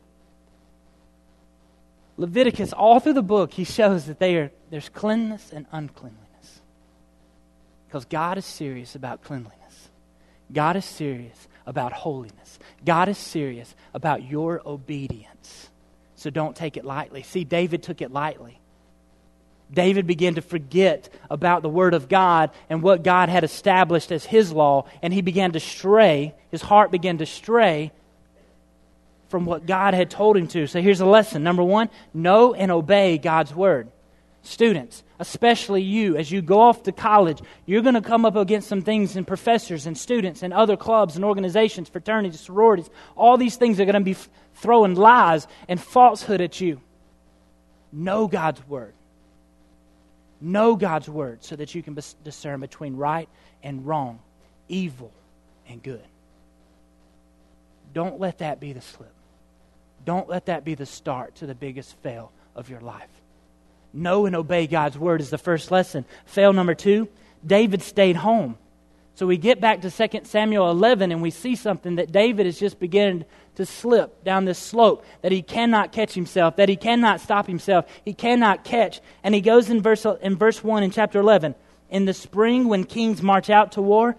Leviticus, 2.18 2.74
all 2.74 3.00
through 3.00 3.14
the 3.14 3.22
book, 3.22 3.54
he 3.54 3.64
shows 3.64 4.06
that 4.06 4.22
are 4.22 4.52
there's 4.70 4.90
cleanliness 4.90 5.52
and 5.54 5.66
uncleanliness. 5.72 6.62
Because 7.88 8.06
God 8.06 8.38
is 8.38 8.46
serious 8.46 8.96
about 8.96 9.24
cleanliness. 9.24 9.54
God 10.52 10.76
is 10.76 10.86
serious 10.86 11.48
about 11.66 11.94
holiness. 11.94 12.60
God 12.86 13.10
is 13.10 13.18
serious 13.18 13.76
about 13.94 14.24
your 14.24 14.62
obedience. 14.66 15.70
So 16.16 16.30
don't 16.30 16.56
take 16.56 16.78
it 16.78 16.86
lightly. 16.86 17.24
See, 17.24 17.44
David 17.44 17.84
took 17.84 18.02
it 18.02 18.12
lightly. 18.12 18.60
David 19.72 20.08
began 20.08 20.36
to 20.36 20.42
forget 20.42 21.10
about 21.30 21.62
the 21.62 21.70
Word 21.70 21.94
of 21.94 22.08
God 22.08 22.52
and 22.70 22.82
what 22.82 23.04
God 23.04 23.30
had 23.30 23.44
established 23.44 24.12
as 24.12 24.26
his 24.26 24.52
law, 24.52 24.88
and 25.02 25.14
he 25.14 25.22
began 25.22 25.52
to 25.54 25.60
stray. 25.60 26.34
His 26.52 26.62
heart 26.62 26.92
began 26.92 27.18
to 27.18 27.26
stray 27.26 27.92
from 29.30 29.46
what 29.46 29.66
God 29.66 29.94
had 29.94 30.10
told 30.10 30.38
him 30.38 30.48
to. 30.50 30.68
So 30.68 30.82
here's 30.82 31.02
a 31.02 31.06
lesson. 31.06 31.44
Number 31.44 31.64
one, 31.64 31.90
know 32.14 32.54
and 32.54 32.72
obey 32.72 33.18
God's 33.18 33.54
Word. 33.54 33.92
Students, 34.42 35.04
especially 35.20 35.82
you, 35.82 36.16
as 36.16 36.32
you 36.32 36.42
go 36.42 36.62
off 36.62 36.84
to 36.84 36.94
college, 36.94 37.42
you're 37.66 37.82
going 37.82 37.96
to 37.96 38.02
come 38.02 38.24
up 38.24 38.38
against 38.38 38.70
some 38.70 38.82
things 38.82 39.18
and 39.18 39.28
professors 39.28 39.86
and 39.86 39.98
students 39.98 40.42
and 40.44 40.54
other 40.54 40.78
clubs 40.78 41.18
and 41.18 41.26
organizations, 41.26 41.90
fraternities, 41.90 42.40
sororities. 42.40 42.90
All 43.18 43.36
these 43.36 43.58
things 43.58 43.82
are 43.82 43.86
going 43.86 43.96
to 43.96 44.00
be 44.00 44.16
throwing 44.56 44.96
lies 44.96 45.46
and 45.68 45.82
falsehood 45.82 46.40
at 46.40 46.62
you. 46.62 46.80
Know 47.92 48.28
God's 48.28 48.66
Word. 48.70 48.94
Know 50.40 50.76
God's 50.76 51.10
word 51.10 51.44
so 51.44 51.56
that 51.56 51.74
you 51.74 51.82
can 51.82 51.98
discern 52.24 52.60
between 52.60 52.96
right 52.96 53.28
and 53.64 53.86
wrong, 53.86 54.20
evil 54.68 55.12
and 55.68 55.82
good. 55.82 56.04
Don't 57.94 58.20
let 58.20 58.40
that 58.40 58.60
be 58.60 58.74
the 58.74 58.82
slip. 58.82 59.12
Don't 60.06 60.30
let 60.30 60.46
that 60.46 60.64
be 60.64 60.76
the 60.76 60.86
start 60.86 61.36
to 61.36 61.48
the 61.48 61.56
biggest 61.56 61.98
fail 61.98 62.32
of 62.56 62.70
your 62.70 62.82
life. 62.82 63.10
Know 63.94 64.26
and 64.26 64.36
obey 64.36 64.68
God's 64.68 64.98
word 64.98 65.22
is 65.22 65.30
the 65.30 65.38
first 65.38 65.72
lesson. 65.72 66.06
Fail 66.26 66.54
number 66.54 66.76
two 66.76 67.08
David 67.46 67.82
stayed 67.82 68.16
home. 68.16 68.58
So 69.18 69.26
we 69.26 69.38
get 69.38 69.60
back 69.60 69.82
to 69.82 69.90
2 69.90 70.20
Samuel 70.26 70.70
11 70.70 71.12
and 71.12 71.24
we 71.24 71.32
see 71.32 71.56
something 71.56 71.96
that 71.96 72.12
David 72.12 72.46
is 72.46 72.60
just 72.60 72.80
beginning 72.80 73.26
to 73.56 73.66
slip 73.66 74.24
down 74.24 74.46
this 74.46 74.60
slope, 74.60 75.04
that 75.24 75.32
he 75.32 75.42
cannot 75.42 75.92
catch 75.92 76.14
himself, 76.14 76.58
that 76.58 76.70
he 76.70 76.76
cannot 76.76 77.20
stop 77.20 77.48
himself, 77.48 77.86
he 78.06 78.14
cannot 78.14 78.64
catch. 78.64 79.02
And 79.24 79.34
he 79.34 79.42
goes 79.42 79.72
in 79.72 79.82
verse, 79.82 80.06
in 80.22 80.36
verse 80.36 80.64
1 80.64 80.84
in 80.84 80.92
chapter 80.92 81.20
11 81.20 81.56
In 81.90 82.06
the 82.06 82.14
spring, 82.14 82.68
when 82.68 82.84
kings 82.84 83.24
march 83.24 83.50
out 83.50 83.72
to 83.72 83.82
war, 83.82 84.16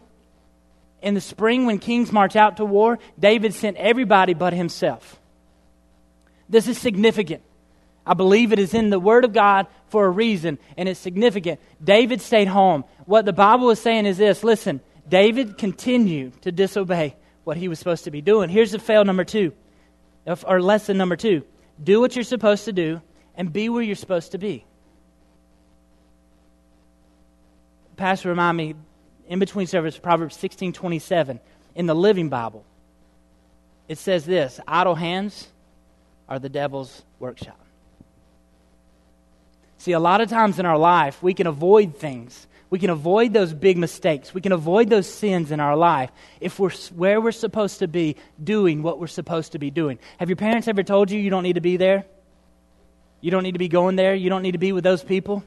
in 1.01 1.15
the 1.15 1.21
spring, 1.21 1.65
when 1.65 1.79
kings 1.79 2.11
march 2.11 2.35
out 2.35 2.57
to 2.57 2.65
war, 2.65 2.99
David 3.17 3.55
sent 3.55 3.77
everybody 3.77 4.35
but 4.35 4.53
himself. 4.53 5.21
This 6.49 6.67
is 6.67 6.77
significant. 6.77 7.43
I 8.09 8.15
believe 8.15 8.55
it 8.55 8.59
is 8.59 8.73
in 8.73 8.89
the 8.89 8.99
Word 8.99 9.27
of 9.27 9.35
God 9.35 9.67
for 9.89 10.07
a 10.07 10.11
reason, 10.11 10.59
and 10.79 10.89
it's 10.89 10.99
significant. 10.99 11.61
David 11.85 12.23
stayed 12.23 12.49
home. 12.49 12.85
What 13.05 13.27
the 13.27 13.35
Bible 13.35 13.69
is 13.69 13.79
saying 13.79 14.07
is 14.07 14.17
this 14.17 14.43
listen, 14.43 14.81
David 15.07 15.59
continued 15.59 16.41
to 16.43 16.51
disobey 16.51 17.17
what 17.45 17.59
he 17.59 17.69
was 17.69 17.79
supposed 17.79 18.05
to 18.05 18.11
be 18.11 18.23
doing. 18.23 18.49
Here's 18.49 18.73
the 18.73 18.79
fail 18.79 19.05
number 19.05 19.25
two, 19.25 19.53
or 20.27 20.63
lesson 20.63 20.97
number 20.97 21.17
two 21.17 21.45
do 21.83 22.01
what 22.01 22.17
you're 22.17 22.25
supposed 22.25 22.65
to 22.65 22.73
do 22.73 23.03
and 23.37 23.53
be 23.53 23.69
where 23.69 23.83
you're 23.83 23.95
supposed 23.95 24.33
to 24.33 24.39
be. 24.39 24.65
Pastor 27.97 28.31
remind 28.31 28.57
me 28.57 28.75
in 29.29 29.39
between 29.39 29.67
service 29.67 29.99
Proverbs 29.99 30.35
16 30.37 30.73
27 30.73 31.41
in 31.75 31.87
the 31.87 31.95
Living 31.95 32.31
Bible. 32.31 32.65
It 33.87 33.99
says 33.99 34.25
this 34.25 34.61
idle 34.67 34.95
hands 34.95 35.49
are 36.27 36.39
the 36.39 36.49
devil's 36.49 37.03
workshop. 37.19 37.59
See, 39.79 39.93
a 39.93 40.01
lot 40.01 40.21
of 40.21 40.29
times 40.29 40.59
in 40.59 40.67
our 40.67 40.79
life, 40.79 41.23
we 41.23 41.35
can 41.35 41.47
avoid 41.47 41.97
things 41.97 42.49
we 42.71 42.79
can 42.79 42.91
avoid 42.91 43.33
those 43.33 43.55
big 43.55 43.79
mistakes. 43.79 44.35
We 44.35 44.41
can 44.41 44.53
avoid 44.53 44.91
those 44.91 45.09
sins 45.13 45.51
in 45.53 45.61
our 45.61 45.77
life 45.77 46.11
if 46.41 46.59
we're 46.59 46.71
where 46.95 47.21
we're 47.21 47.33
supposed 47.33 47.79
to 47.79 47.89
be 47.89 48.17
doing 48.43 48.83
what 48.83 48.99
we're 48.99 49.07
supposed 49.07 49.53
to 49.53 49.59
be 49.59 49.71
doing. 49.71 49.99
Have 50.19 50.29
your 50.29 50.37
parents 50.37 50.69
ever 50.69 50.83
told 50.83 51.11
you 51.11 51.19
you 51.19 51.31
don't 51.31 51.45
need 51.45 51.55
to 51.55 51.63
be 51.63 51.79
there? 51.79 52.05
You 53.21 53.31
don't 53.31 53.43
need 53.43 53.53
to 53.53 53.59
be 53.59 53.69
going 53.69 53.97
there? 53.97 54.15
You 54.15 54.29
don't 54.29 54.43
need 54.43 54.53
to 54.53 54.59
be 54.59 54.73
with 54.73 54.85
those 54.85 55.03
people? 55.03 55.43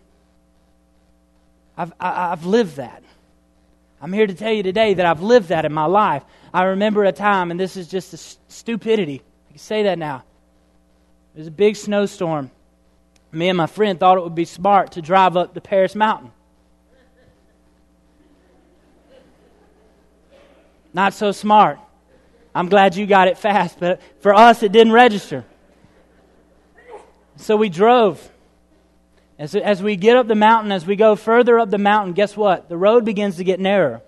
I've, 1.77 1.93
I, 1.99 2.07
have 2.07 2.15
i 2.15 2.29
have 2.29 2.45
lived 2.45 2.75
that. 2.77 3.03
I'm 4.01 4.11
here 4.11 4.25
to 4.25 4.33
tell 4.33 4.51
you 4.51 4.63
today 4.63 4.95
that 4.95 5.05
I've 5.05 5.21
lived 5.21 5.49
that 5.49 5.63
in 5.63 5.71
my 5.71 5.85
life. 5.85 6.23
I 6.51 6.63
remember 6.63 7.03
a 7.03 7.11
time, 7.11 7.51
and 7.51 7.59
this 7.59 7.77
is 7.77 7.87
just 7.87 8.13
a 8.13 8.17
stupidity. 8.51 9.21
I 9.47 9.51
can 9.51 9.59
say 9.59 9.83
that 9.83 9.99
now. 9.99 10.23
Was 11.35 11.47
a 11.47 11.51
big 11.51 11.75
snowstorm. 11.75 12.49
Me 13.31 13.47
and 13.49 13.57
my 13.57 13.65
friend 13.67 13.99
thought 13.99 14.17
it 14.17 14.23
would 14.23 14.35
be 14.35 14.45
smart 14.45 14.93
to 14.93 15.01
drive 15.01 15.37
up 15.37 15.53
the 15.53 15.61
Paris 15.61 15.95
Mountain. 15.95 16.31
Not 20.93 21.13
so 21.13 21.31
smart. 21.31 21.79
I'm 22.53 22.67
glad 22.67 22.97
you 22.97 23.05
got 23.05 23.29
it 23.29 23.37
fast, 23.37 23.79
but 23.79 24.01
for 24.19 24.33
us, 24.33 24.61
it 24.61 24.73
didn't 24.73 24.91
register. 24.91 25.45
So 27.37 27.55
we 27.55 27.69
drove. 27.69 28.29
As, 29.39 29.55
as 29.55 29.81
we 29.81 29.95
get 29.95 30.17
up 30.17 30.27
the 30.27 30.35
mountain, 30.35 30.71
as 30.71 30.85
we 30.85 30.95
go 30.95 31.15
further 31.15 31.57
up 31.57 31.69
the 31.69 31.77
mountain, 31.77 32.13
guess 32.13 32.35
what? 32.35 32.69
The 32.69 32.77
road 32.77 33.05
begins 33.05 33.37
to 33.37 33.43
get 33.43 33.59
narrower. 33.59 34.01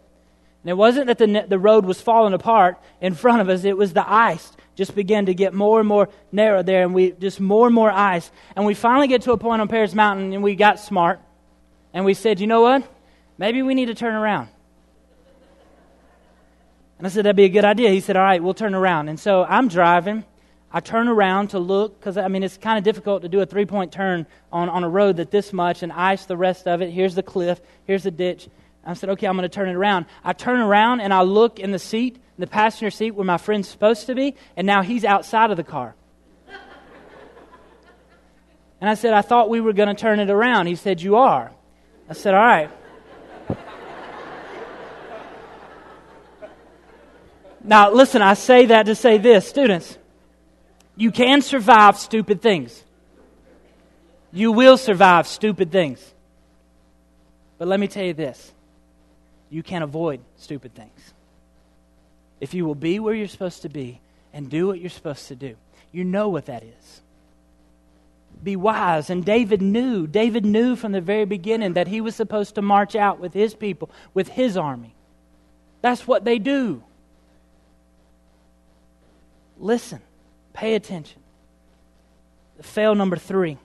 And 0.63 0.69
it 0.69 0.75
wasn't 0.75 1.07
that 1.07 1.17
the, 1.17 1.45
the 1.47 1.59
road 1.59 1.85
was 1.85 2.01
falling 2.01 2.33
apart 2.33 2.77
in 3.01 3.13
front 3.13 3.41
of 3.41 3.49
us, 3.49 3.63
it 3.63 3.77
was 3.77 3.93
the 3.93 4.09
ice 4.09 4.51
just 4.75 4.95
began 4.95 5.27
to 5.27 5.33
get 5.33 5.53
more 5.53 5.79
and 5.79 5.87
more 5.87 6.09
narrow 6.31 6.63
there, 6.63 6.83
and 6.83 6.93
we 6.93 7.11
just 7.11 7.39
more 7.39 7.67
and 7.67 7.75
more 7.75 7.91
ice. 7.91 8.31
And 8.55 8.65
we 8.65 8.73
finally 8.73 9.07
get 9.07 9.23
to 9.23 9.31
a 9.31 9.37
point 9.37 9.61
on 9.61 9.67
Paris 9.67 9.93
Mountain, 9.93 10.33
and 10.33 10.43
we 10.43 10.55
got 10.55 10.79
smart, 10.79 11.19
and 11.93 12.05
we 12.05 12.13
said, 12.13 12.39
you 12.39 12.47
know 12.47 12.61
what? 12.61 12.83
Maybe 13.37 13.61
we 13.61 13.75
need 13.75 13.87
to 13.87 13.95
turn 13.95 14.15
around. 14.15 14.49
And 16.97 17.07
I 17.07 17.09
said, 17.09 17.25
that'd 17.25 17.35
be 17.35 17.43
a 17.43 17.49
good 17.49 17.65
idea. 17.65 17.89
He 17.89 17.99
said, 17.99 18.15
all 18.15 18.23
right, 18.23 18.41
we'll 18.41 18.53
turn 18.53 18.73
around. 18.73 19.09
And 19.09 19.19
so 19.19 19.43
I'm 19.43 19.67
driving. 19.67 20.23
I 20.71 20.79
turn 20.79 21.07
around 21.07 21.49
to 21.49 21.59
look 21.59 21.99
because, 21.99 22.17
I 22.17 22.27
mean, 22.29 22.41
it's 22.41 22.57
kind 22.57 22.77
of 22.77 22.83
difficult 22.83 23.21
to 23.23 23.29
do 23.29 23.41
a 23.41 23.45
three 23.45 23.65
point 23.65 23.91
turn 23.91 24.25
on, 24.51 24.69
on 24.69 24.83
a 24.83 24.89
road 24.89 25.17
that 25.17 25.29
this 25.29 25.53
much 25.53 25.83
and 25.83 25.91
ice 25.91 26.25
the 26.25 26.37
rest 26.37 26.67
of 26.67 26.81
it. 26.81 26.91
Here's 26.91 27.13
the 27.13 27.21
cliff, 27.21 27.59
here's 27.85 28.03
the 28.03 28.11
ditch. 28.11 28.47
I 28.85 28.93
said, 28.93 29.09
okay, 29.11 29.27
I'm 29.27 29.37
going 29.37 29.49
to 29.49 29.55
turn 29.55 29.69
it 29.69 29.75
around. 29.75 30.05
I 30.23 30.33
turn 30.33 30.59
around 30.59 30.99
and 30.99 31.13
I 31.13 31.21
look 31.21 31.59
in 31.59 31.71
the 31.71 31.79
seat, 31.79 32.15
in 32.15 32.41
the 32.41 32.47
passenger 32.47 32.91
seat 32.91 33.11
where 33.11 33.25
my 33.25 33.37
friend's 33.37 33.69
supposed 33.69 34.07
to 34.07 34.15
be, 34.15 34.35
and 34.57 34.67
now 34.67 34.81
he's 34.81 35.05
outside 35.05 35.51
of 35.51 35.57
the 35.57 35.63
car. 35.63 35.95
and 38.81 38.89
I 38.89 38.95
said, 38.95 39.13
I 39.13 39.21
thought 39.21 39.49
we 39.49 39.61
were 39.61 39.73
going 39.73 39.87
to 39.87 39.95
turn 39.95 40.19
it 40.19 40.29
around. 40.29 40.67
He 40.67 40.75
said, 40.75 41.01
You 41.01 41.15
are. 41.15 41.51
I 42.09 42.13
said, 42.13 42.33
All 42.33 42.41
right. 42.41 42.69
Now, 47.63 47.91
listen, 47.91 48.21
I 48.21 48.33
say 48.33 48.65
that 48.67 48.87
to 48.87 48.95
say 48.95 49.17
this, 49.17 49.47
students. 49.47 49.97
You 50.95 51.11
can 51.11 51.41
survive 51.41 51.97
stupid 51.97 52.41
things. 52.41 52.83
You 54.31 54.51
will 54.51 54.77
survive 54.77 55.27
stupid 55.27 55.71
things. 55.71 56.13
But 57.57 57.67
let 57.67 57.79
me 57.79 57.87
tell 57.87 58.03
you 58.03 58.13
this 58.13 58.52
you 59.53 59.61
can't 59.61 59.83
avoid 59.83 60.19
stupid 60.37 60.73
things. 60.73 61.13
If 62.41 62.55
you 62.55 62.65
will 62.65 62.75
be 62.75 62.99
where 62.99 63.13
you're 63.13 63.27
supposed 63.27 63.61
to 63.61 63.69
be 63.69 64.01
and 64.33 64.49
do 64.49 64.65
what 64.65 64.79
you're 64.79 64.89
supposed 64.89 65.27
to 65.27 65.35
do, 65.35 65.55
you 65.91 66.03
know 66.03 66.27
what 66.29 66.47
that 66.47 66.63
is. 66.63 67.01
Be 68.43 68.55
wise. 68.55 69.11
And 69.11 69.23
David 69.23 69.61
knew, 69.61 70.07
David 70.07 70.43
knew 70.43 70.75
from 70.75 70.91
the 70.91 71.01
very 71.01 71.25
beginning 71.25 71.73
that 71.73 71.87
he 71.87 72.01
was 72.01 72.15
supposed 72.15 72.55
to 72.55 72.63
march 72.63 72.95
out 72.95 73.19
with 73.19 73.33
his 73.33 73.53
people, 73.53 73.91
with 74.15 74.27
his 74.27 74.57
army. 74.57 74.95
That's 75.81 76.07
what 76.07 76.25
they 76.25 76.39
do. 76.39 76.83
Listen, 79.59 80.01
pay 80.53 80.73
attention. 80.73 81.21
Fail 82.61 82.95
number 82.95 83.17
three. 83.17 83.59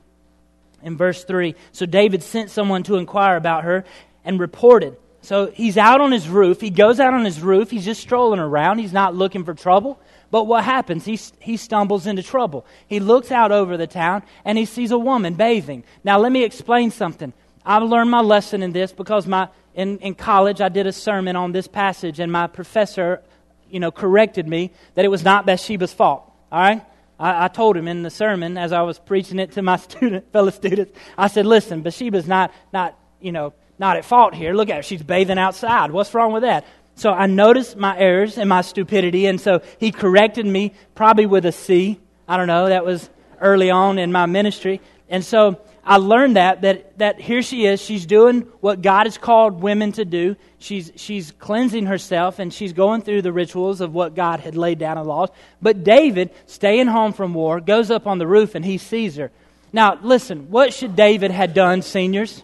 In 0.80 0.96
verse 0.96 1.24
3, 1.24 1.56
so 1.72 1.86
David 1.86 2.22
sent 2.22 2.50
someone 2.50 2.84
to 2.84 2.98
inquire 2.98 3.36
about 3.36 3.64
her 3.64 3.84
and 4.24 4.38
reported. 4.38 4.96
So 5.20 5.50
he's 5.50 5.76
out 5.76 6.00
on 6.00 6.12
his 6.12 6.28
roof. 6.28 6.60
He 6.60 6.70
goes 6.70 7.00
out 7.00 7.12
on 7.12 7.24
his 7.24 7.40
roof. 7.40 7.70
He's 7.70 7.84
just 7.84 8.00
strolling 8.00 8.40
around. 8.40 8.78
He's 8.78 8.92
not 8.92 9.14
looking 9.14 9.44
for 9.44 9.54
trouble. 9.54 10.00
But 10.30 10.44
what 10.44 10.64
happens? 10.64 11.04
He, 11.04 11.18
he 11.40 11.56
stumbles 11.56 12.06
into 12.06 12.22
trouble. 12.22 12.66
He 12.86 13.00
looks 13.00 13.32
out 13.32 13.50
over 13.50 13.76
the 13.76 13.86
town 13.86 14.22
and 14.44 14.56
he 14.56 14.64
sees 14.64 14.90
a 14.90 14.98
woman 14.98 15.34
bathing. 15.34 15.84
Now, 16.04 16.18
let 16.18 16.32
me 16.32 16.44
explain 16.44 16.90
something. 16.90 17.32
I've 17.64 17.82
learned 17.82 18.10
my 18.10 18.20
lesson 18.20 18.62
in 18.62 18.72
this 18.72 18.92
because 18.92 19.26
my, 19.26 19.48
in, 19.74 19.98
in 19.98 20.14
college 20.14 20.60
I 20.60 20.68
did 20.68 20.86
a 20.86 20.92
sermon 20.92 21.36
on 21.36 21.52
this 21.52 21.66
passage, 21.66 22.18
and 22.18 22.32
my 22.32 22.46
professor 22.46 23.22
you 23.70 23.80
know, 23.80 23.90
corrected 23.90 24.46
me 24.48 24.70
that 24.94 25.04
it 25.04 25.08
was 25.08 25.24
not 25.24 25.46
Bathsheba's 25.46 25.92
fault. 25.92 26.30
All 26.50 26.60
right? 26.60 26.82
I, 27.18 27.44
I, 27.44 27.48
told 27.48 27.76
him 27.76 27.88
in 27.88 28.02
the 28.02 28.10
sermon 28.10 28.56
as 28.56 28.72
I 28.72 28.82
was 28.82 28.98
preaching 28.98 29.38
it 29.38 29.52
to 29.52 29.62
my 29.62 29.76
student, 29.88 30.32
fellow 30.32 30.50
students, 30.50 30.98
I 31.16 31.28
said, 31.28 31.46
listen, 31.46 31.82
Bathsheba's 31.82 32.26
not, 32.26 32.52
not, 32.72 32.98
you 33.20 33.32
know, 33.32 33.52
not 33.78 33.96
at 33.96 34.04
fault 34.04 34.34
here. 34.34 34.54
Look 34.54 34.70
at 34.70 34.76
her. 34.76 34.82
She's 34.82 35.02
bathing 35.02 35.38
outside. 35.38 35.90
What's 35.90 36.14
wrong 36.14 36.32
with 36.32 36.42
that? 36.42 36.66
So 36.96 37.12
I 37.12 37.26
noticed 37.26 37.76
my 37.76 37.96
errors 37.96 38.38
and 38.38 38.48
my 38.48 38.62
stupidity, 38.62 39.26
and 39.26 39.40
so 39.40 39.62
he 39.78 39.92
corrected 39.92 40.44
me, 40.46 40.72
probably 40.96 41.26
with 41.26 41.46
a 41.46 41.52
C. 41.52 42.00
I 42.26 42.36
don't 42.36 42.48
know. 42.48 42.68
That 42.68 42.84
was 42.84 43.08
early 43.40 43.70
on 43.70 43.98
in 43.98 44.10
my 44.10 44.26
ministry. 44.26 44.80
And 45.08 45.24
so 45.24 45.60
I 45.84 45.96
learned 45.96 46.36
that, 46.36 46.62
that, 46.62 46.98
that 46.98 47.20
here 47.20 47.40
she 47.40 47.64
is. 47.66 47.80
She's 47.80 48.04
doing 48.04 48.42
what 48.60 48.82
God 48.82 49.06
has 49.06 49.16
called 49.16 49.62
women 49.62 49.92
to 49.92 50.04
do. 50.04 50.36
She's, 50.58 50.92
she's 50.96 51.32
cleansing 51.32 51.86
herself 51.86 52.38
and 52.38 52.52
she's 52.52 52.72
going 52.74 53.02
through 53.02 53.22
the 53.22 53.32
rituals 53.32 53.80
of 53.80 53.94
what 53.94 54.14
God 54.14 54.40
had 54.40 54.54
laid 54.54 54.78
down 54.78 54.98
in 54.98 55.04
laws. 55.04 55.30
But 55.62 55.84
David, 55.84 56.30
staying 56.46 56.88
home 56.88 57.12
from 57.14 57.32
war, 57.32 57.60
goes 57.60 57.90
up 57.90 58.06
on 58.06 58.18
the 58.18 58.26
roof 58.26 58.54
and 58.54 58.64
he 58.64 58.76
sees 58.76 59.16
her. 59.16 59.30
Now, 59.72 59.98
listen, 60.02 60.50
what 60.50 60.74
should 60.74 60.94
David 60.94 61.30
have 61.30 61.54
done, 61.54 61.80
seniors? 61.82 62.42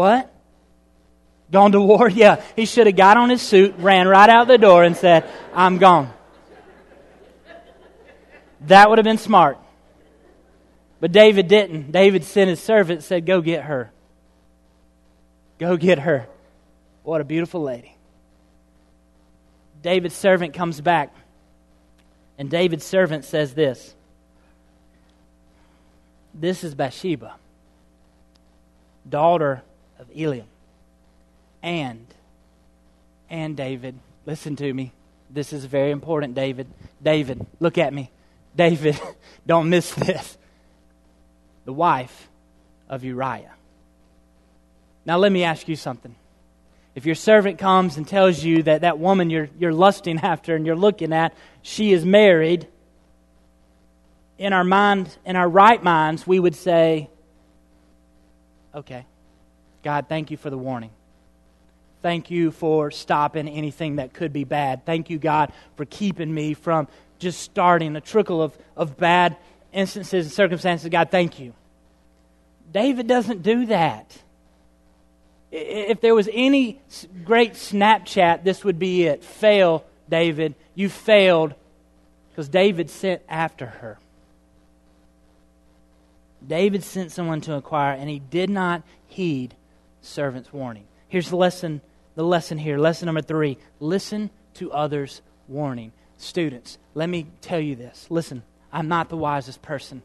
What? 0.00 0.32
Gone 1.52 1.72
to 1.72 1.80
war? 1.82 2.08
Yeah, 2.24 2.42
he 2.56 2.64
should 2.64 2.86
have 2.86 2.96
got 2.96 3.18
on 3.18 3.28
his 3.28 3.42
suit, 3.42 3.74
ran 3.76 4.08
right 4.08 4.30
out 4.30 4.48
the 4.48 4.56
door, 4.56 4.82
and 4.82 4.96
said, 4.96 5.28
I'm 5.54 5.76
gone. 5.76 6.10
That 8.62 8.88
would 8.88 8.96
have 8.96 9.04
been 9.04 9.18
smart. 9.18 9.58
But 11.00 11.12
David 11.12 11.48
didn't. 11.48 11.92
David 11.92 12.24
sent 12.24 12.48
his 12.48 12.60
servant 12.60 13.02
said, 13.02 13.26
Go 13.26 13.42
get 13.42 13.64
her. 13.64 13.92
Go 15.58 15.76
get 15.76 15.98
her. 15.98 16.26
What 17.02 17.20
a 17.20 17.24
beautiful 17.24 17.60
lady. 17.60 17.94
David's 19.82 20.14
servant 20.14 20.54
comes 20.54 20.80
back, 20.80 21.14
and 22.38 22.48
David's 22.48 22.86
servant 22.86 23.26
says 23.26 23.52
this 23.52 23.94
This 26.32 26.64
is 26.64 26.74
Bathsheba, 26.74 27.34
daughter 29.06 29.62
of 30.00 30.08
Eliam. 30.10 30.46
And, 31.62 32.06
and 33.28 33.56
David, 33.56 33.98
listen 34.26 34.56
to 34.56 34.72
me. 34.72 34.92
This 35.28 35.52
is 35.52 35.64
very 35.64 35.90
important, 35.90 36.34
David. 36.34 36.66
David, 37.02 37.46
look 37.60 37.78
at 37.78 37.92
me. 37.92 38.10
David, 38.56 39.00
don't 39.46 39.68
miss 39.68 39.94
this 39.94 40.36
the 41.66 41.72
wife 41.72 42.28
of 42.88 43.04
Uriah. 43.04 43.52
Now, 45.04 45.18
let 45.18 45.30
me 45.30 45.44
ask 45.44 45.68
you 45.68 45.76
something. 45.76 46.16
If 46.94 47.06
your 47.06 47.14
servant 47.14 47.58
comes 47.58 47.96
and 47.96 48.08
tells 48.08 48.42
you 48.42 48.64
that 48.64 48.80
that 48.80 48.98
woman 48.98 49.30
you're, 49.30 49.48
you're 49.58 49.72
lusting 49.72 50.18
after 50.18 50.56
and 50.56 50.66
you're 50.66 50.74
looking 50.74 51.12
at, 51.12 51.34
she 51.62 51.92
is 51.92 52.04
married, 52.04 52.66
in 54.38 54.52
our 54.52 54.64
mind, 54.64 55.16
in 55.24 55.36
our 55.36 55.48
right 55.48 55.82
minds, 55.82 56.26
we 56.26 56.40
would 56.40 56.56
say, 56.56 57.10
okay, 58.74 59.04
God, 59.82 60.06
thank 60.08 60.30
you 60.30 60.36
for 60.36 60.50
the 60.50 60.58
warning. 60.58 60.90
Thank 62.02 62.30
you 62.30 62.50
for 62.50 62.90
stopping 62.90 63.48
anything 63.48 63.96
that 63.96 64.14
could 64.14 64.32
be 64.32 64.44
bad. 64.44 64.86
Thank 64.86 65.10
you, 65.10 65.18
God, 65.18 65.52
for 65.76 65.84
keeping 65.84 66.32
me 66.32 66.54
from 66.54 66.88
just 67.18 67.40
starting 67.42 67.94
a 67.96 68.00
trickle 68.00 68.42
of, 68.42 68.56
of 68.76 68.96
bad 68.96 69.36
instances 69.72 70.26
and 70.26 70.32
circumstances. 70.32 70.88
God, 70.88 71.10
thank 71.10 71.38
you. 71.38 71.52
David 72.72 73.06
doesn't 73.06 73.42
do 73.42 73.66
that. 73.66 74.16
If 75.52 76.00
there 76.00 76.14
was 76.14 76.28
any 76.32 76.80
great 77.24 77.54
Snapchat, 77.54 78.44
this 78.44 78.64
would 78.64 78.78
be 78.78 79.04
it. 79.04 79.24
Fail, 79.24 79.84
David. 80.08 80.54
You 80.74 80.88
failed 80.88 81.54
because 82.30 82.48
David 82.48 82.88
sent 82.88 83.22
after 83.28 83.66
her. 83.66 83.98
David 86.46 86.84
sent 86.84 87.12
someone 87.12 87.40
to 87.42 87.52
inquire, 87.52 87.94
and 87.94 88.08
he 88.08 88.20
did 88.20 88.48
not 88.48 88.82
heed 89.08 89.54
servant's 90.00 90.52
warning. 90.52 90.84
Here's 91.08 91.28
the 91.28 91.36
lesson, 91.36 91.80
the 92.14 92.24
lesson 92.24 92.58
here. 92.58 92.78
Lesson 92.78 93.06
number 93.06 93.22
three 93.22 93.58
listen 93.78 94.30
to 94.54 94.72
others' 94.72 95.22
warning. 95.48 95.92
Students, 96.16 96.78
let 96.94 97.08
me 97.08 97.26
tell 97.40 97.60
you 97.60 97.76
this. 97.76 98.06
Listen, 98.10 98.42
I'm 98.72 98.88
not 98.88 99.08
the 99.08 99.16
wisest 99.16 99.62
person. 99.62 100.02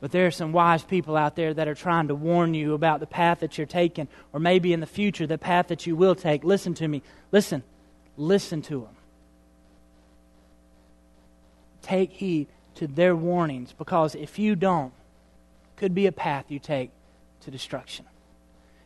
But 0.00 0.12
there 0.12 0.26
are 0.26 0.32
some 0.32 0.52
wise 0.52 0.84
people 0.84 1.16
out 1.16 1.34
there 1.34 1.52
that 1.54 1.66
are 1.66 1.74
trying 1.74 2.08
to 2.08 2.14
warn 2.14 2.54
you 2.54 2.74
about 2.74 3.00
the 3.00 3.06
path 3.06 3.40
that 3.40 3.58
you're 3.58 3.66
taking, 3.66 4.08
or 4.32 4.38
maybe 4.38 4.72
in 4.72 4.80
the 4.80 4.86
future, 4.86 5.26
the 5.26 5.38
path 5.38 5.68
that 5.68 5.86
you 5.86 5.96
will 5.96 6.14
take. 6.14 6.44
Listen 6.44 6.74
to 6.74 6.86
me. 6.86 7.02
Listen. 7.32 7.62
Listen 8.16 8.62
to 8.62 8.80
them. 8.80 8.96
Take 11.82 12.12
heed 12.12 12.48
to 12.76 12.86
their 12.86 13.16
warnings, 13.16 13.72
because 13.76 14.14
if 14.14 14.38
you 14.38 14.54
don't, 14.54 14.92
could 15.76 15.94
be 15.94 16.06
a 16.06 16.12
path 16.12 16.46
you 16.48 16.58
take 16.58 16.90
to 17.42 17.50
destruction. 17.50 18.04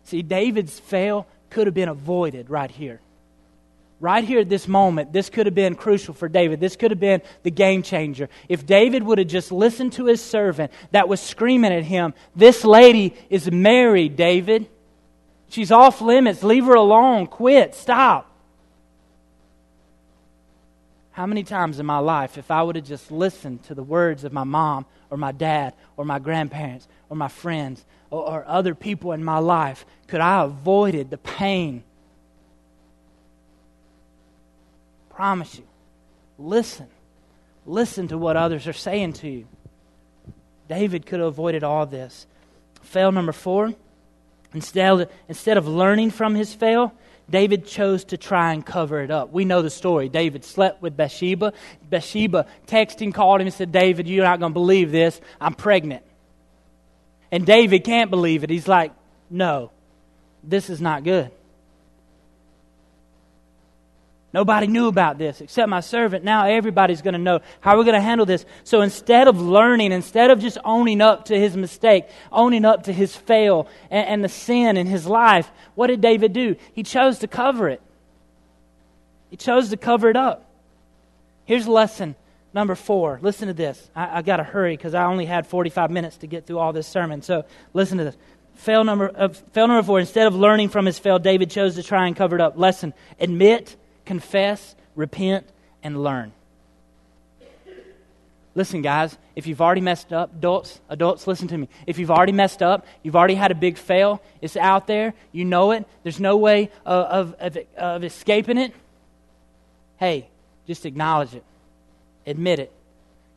See, 0.05 0.23
David's 0.23 0.79
fail 0.79 1.27
could 1.51 1.67
have 1.67 1.75
been 1.75 1.89
avoided 1.89 2.51
right 2.51 2.71
here 2.71 3.01
right 4.03 4.25
here 4.25 4.41
at 4.41 4.49
this 4.49 4.67
moment, 4.67 5.13
this 5.13 5.31
could 5.31 5.47
have 5.47 5.55
been 5.55 5.77
crucial 5.77 6.13
for 6.13 6.29
David. 6.29 6.59
This 6.59 6.75
could 6.75 6.91
have 6.91 7.01
been 7.01 7.23
the 7.45 7.53
game 7.53 7.83
changer. 7.83 8.29
If 8.49 8.67
David 8.67 9.05
would 9.05 9.19
have 9.19 9.29
just 9.29 9.53
listened 9.53 9.93
to 9.95 10.07
his 10.07 10.21
servant 10.21 10.73
that 10.91 11.09
was 11.09 11.21
screaming 11.21 11.73
at 11.73 11.85
him, 11.85 12.13
This 12.35 12.65
lady 12.65 13.15
is 13.31 13.51
married, 13.51 14.17
David. 14.17 14.69
She's 15.49 15.71
off 15.71 16.01
limits. 16.01 16.43
Leave 16.43 16.65
her 16.65 16.75
alone. 16.75 17.29
Quit. 17.29 17.77
Stop. 17.77 18.29
How 21.13 21.27
many 21.27 21.45
times 21.45 21.79
in 21.79 21.87
my 21.87 21.99
life, 21.99 22.39
if 22.39 22.51
I 22.51 22.63
would 22.63 22.75
have 22.75 22.87
just 22.87 23.13
listened 23.13 23.63
to 23.65 23.75
the 23.75 23.83
words 23.83 24.25
of 24.25 24.33
my 24.33 24.45
mom 24.45 24.85
or 25.11 25.17
my 25.17 25.31
dad 25.31 25.75
or 25.97 26.05
my 26.05 26.19
grandparents 26.19 26.89
or 27.09 27.17
my 27.17 27.29
friends 27.29 27.85
or, 28.13 28.29
or 28.29 28.45
other 28.47 28.77
people 28.77 29.11
in 29.11 29.25
my 29.25 29.39
life, 29.39 29.85
could 30.07 30.21
I 30.21 30.43
have 30.43 30.51
avoided 30.51 31.11
the 31.11 31.19
pain 31.19 31.83
promise 35.23 35.57
you. 35.57 35.65
Listen. 36.39 36.89
Listen 37.65 38.09
to 38.09 38.19
what 38.19 38.37
others 38.37 38.67
are 38.67 38.73
saying 38.73 39.13
to 39.13 39.29
you. 39.29 39.47
David 40.69 41.07
could 41.07 41.21
have 41.21 41.29
avoided 41.29 41.63
all 41.63 41.87
this. 41.87 42.27
Fail 42.83 43.13
number 43.13 43.33
four. 43.33 43.73
Instead, 44.53 45.09
instead 45.29 45.57
of 45.57 45.69
learning 45.69 46.11
from 46.11 46.35
his 46.35 46.53
fail, 46.53 46.93
David 47.31 47.67
chose 47.67 48.05
to 48.07 48.17
try 48.17 48.53
and 48.53 48.67
cover 48.67 49.01
it 49.01 49.11
up. 49.11 49.33
We 49.33 49.45
know 49.45 49.63
the 49.63 49.71
story. 49.71 50.09
David 50.09 50.45
slept 50.45 50.83
with 50.83 50.97
Bathsheba. 50.97 51.53
Bathsheba 51.89 52.47
texted 52.67 52.97
texting 52.97 53.15
called 53.15 53.41
him 53.41 53.47
and 53.47 53.55
said, 53.55 53.71
David, 53.71 54.09
you're 54.09 54.25
not 54.25 54.41
going 54.41 54.51
to 54.51 54.55
believe 54.55 54.91
this. 54.91 55.21
I'm 55.41 55.55
pregnant. 55.55 56.05
And 57.33 57.47
David 57.47 57.83
can't 57.83 58.11
believe 58.11 58.45
it. 58.45 58.51
He's 58.51 58.69
like, 58.69 58.93
no, 59.31 59.71
this 60.45 60.69
is 60.69 60.81
not 60.81 61.03
good. 61.03 61.31
Nobody 64.35 64.67
knew 64.67 64.87
about 64.87 65.19
this 65.19 65.41
except 65.41 65.69
my 65.69 65.81
servant. 65.81 66.25
Now 66.25 66.47
everybody's 66.47 67.03
going 67.03 67.15
to 67.15 67.21
know. 67.21 67.41
How 67.61 67.75
are 67.75 67.79
we 67.79 67.85
going 67.85 67.95
to 67.95 68.01
handle 68.01 68.25
this? 68.25 68.45
So 68.65 68.81
instead 68.81 69.29
of 69.29 69.41
learning, 69.41 69.93
instead 69.93 70.31
of 70.31 70.41
just 70.41 70.57
owning 70.65 71.01
up 71.01 71.27
to 71.27 71.39
his 71.39 71.57
mistake, 71.57 72.05
owning 72.31 72.65
up 72.65 72.85
to 72.85 72.93
his 72.93 73.15
fail 73.15 73.69
and, 73.91 74.07
and 74.07 74.25
the 74.25 74.31
sin 74.31 74.77
in 74.77 74.87
his 74.87 75.07
life, 75.07 75.51
what 75.75 75.89
did 75.89 76.01
David 76.01 76.33
do? 76.33 76.57
He 76.73 76.83
chose 76.83 77.19
to 77.21 77.29
cover 77.29 77.69
it. 77.69 77.83
He 79.31 79.37
chose 79.37 79.71
to 79.71 79.77
cover 79.77 80.09
it 80.09 80.17
up. 80.17 80.47
Here's 81.45 81.67
a 81.67 81.73
lesson 81.73 82.15
number 82.55 82.75
four. 82.75 83.19
Listen 83.23 83.49
to 83.49 83.55
this. 83.55 83.91
I, 83.95 84.19
I 84.19 84.23
got 84.23 84.37
to 84.37 84.45
hurry 84.45 84.77
because 84.77 84.95
I 84.95 85.05
only 85.05 85.27
had 85.27 85.47
45 85.47 85.91
minutes 85.91 86.19
to 86.19 86.27
get 86.27 86.47
through 86.47 86.59
all 86.59 86.73
this 86.73 86.87
sermon. 86.87 87.23
So 87.23 87.45
listen 87.73 87.99
to 87.99 88.05
this. 88.05 88.17
Fail 88.55 88.85
number, 88.85 89.11
uh, 89.15 89.29
fail 89.29 89.69
number 89.69 89.83
four. 89.83 89.99
Instead 89.99 90.27
of 90.27 90.35
learning 90.35 90.69
from 90.69 90.87
his 90.87 90.99
fail, 90.99 91.19
David 91.19 91.51
chose 91.51 91.77
to 91.77 91.83
try 91.83 92.07
and 92.07 92.15
cover 92.15 92.37
it 92.37 92.41
up. 92.41 92.59
Lesson 92.59 92.95
admit 93.19 93.77
confess, 94.05 94.75
repent, 94.95 95.47
and 95.83 96.03
learn. 96.03 96.33
Listen, 98.55 98.83
guys, 98.83 99.17
if 99.35 99.47
you've 99.47 99.63
already 99.63 99.81
messed 99.81 100.13
up, 100.13 100.35
adults, 100.35 100.79
adults, 100.91 101.27
listen 101.27 101.49
to 101.49 101.57
me. 101.57 101.69
If 101.87 101.99
you've 101.99 102.11
already 102.11 102.33
messed 102.33 102.63
up, 102.63 102.87
you've 103.03 103.17
already 103.17 103.35
had 103.35 103.51
a 103.51 103.55
big 103.55 103.79
fail, 103.79 104.23
it's 104.43 104.59
out 104.59 104.87
there, 104.87 105.15
you 105.33 105.47
know 105.47 105.71
it, 105.71 105.87
there's 106.03 106.21
no 106.21 106.37
way 106.37 106.71
of, 106.85 107.35
of, 107.41 107.59
of 107.79 108.05
escaping 108.05 108.59
it. 108.59 108.75
Hey, 109.97 110.29
just 110.67 110.85
acknowledge 110.85 111.35
it, 111.35 111.45
admit 112.27 112.59
it, 112.59 112.73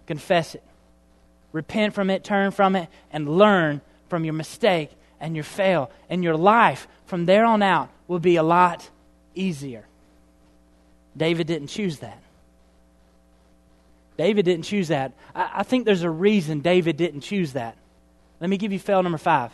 confess 0.08 0.56
it, 0.56 0.64
repent 1.52 1.94
from 1.94 2.10
it, 2.10 2.24
turn 2.24 2.52
from 2.52 2.76
it, 2.76 2.90
and 3.12 3.38
learn 3.38 3.82
from 4.10 4.24
your 4.24 4.34
mistake 4.34 4.92
and 5.20 5.36
your 5.36 5.44
fail. 5.44 5.90
And 6.10 6.24
your 6.24 6.38
life 6.38 6.88
from 7.06 7.26
there 7.26 7.46
on 7.46 7.62
out 7.62 7.90
will 8.08 8.20
be 8.20 8.36
a 8.36 8.44
lot 8.44 8.90
easier. 9.34 9.86
David 11.16 11.48
didn't 11.48 11.68
choose 11.68 12.00
that. 12.00 12.22
David 14.18 14.46
didn't 14.46 14.66
choose 14.66 14.90
that. 14.90 15.14
I, 15.34 15.52
I, 15.56 15.64
think 15.64 15.86
there's 15.86 16.04
a 16.04 16.10
reason 16.10 16.62
David 16.62 16.98
didn't 16.98 17.22
choose 17.22 17.54
that. 17.54 17.78
Let 18.40 18.50
me 18.50 18.58
give 18.58 18.72
you 18.72 18.80
fail 18.80 19.04
number 19.04 19.18
five. 19.18 19.52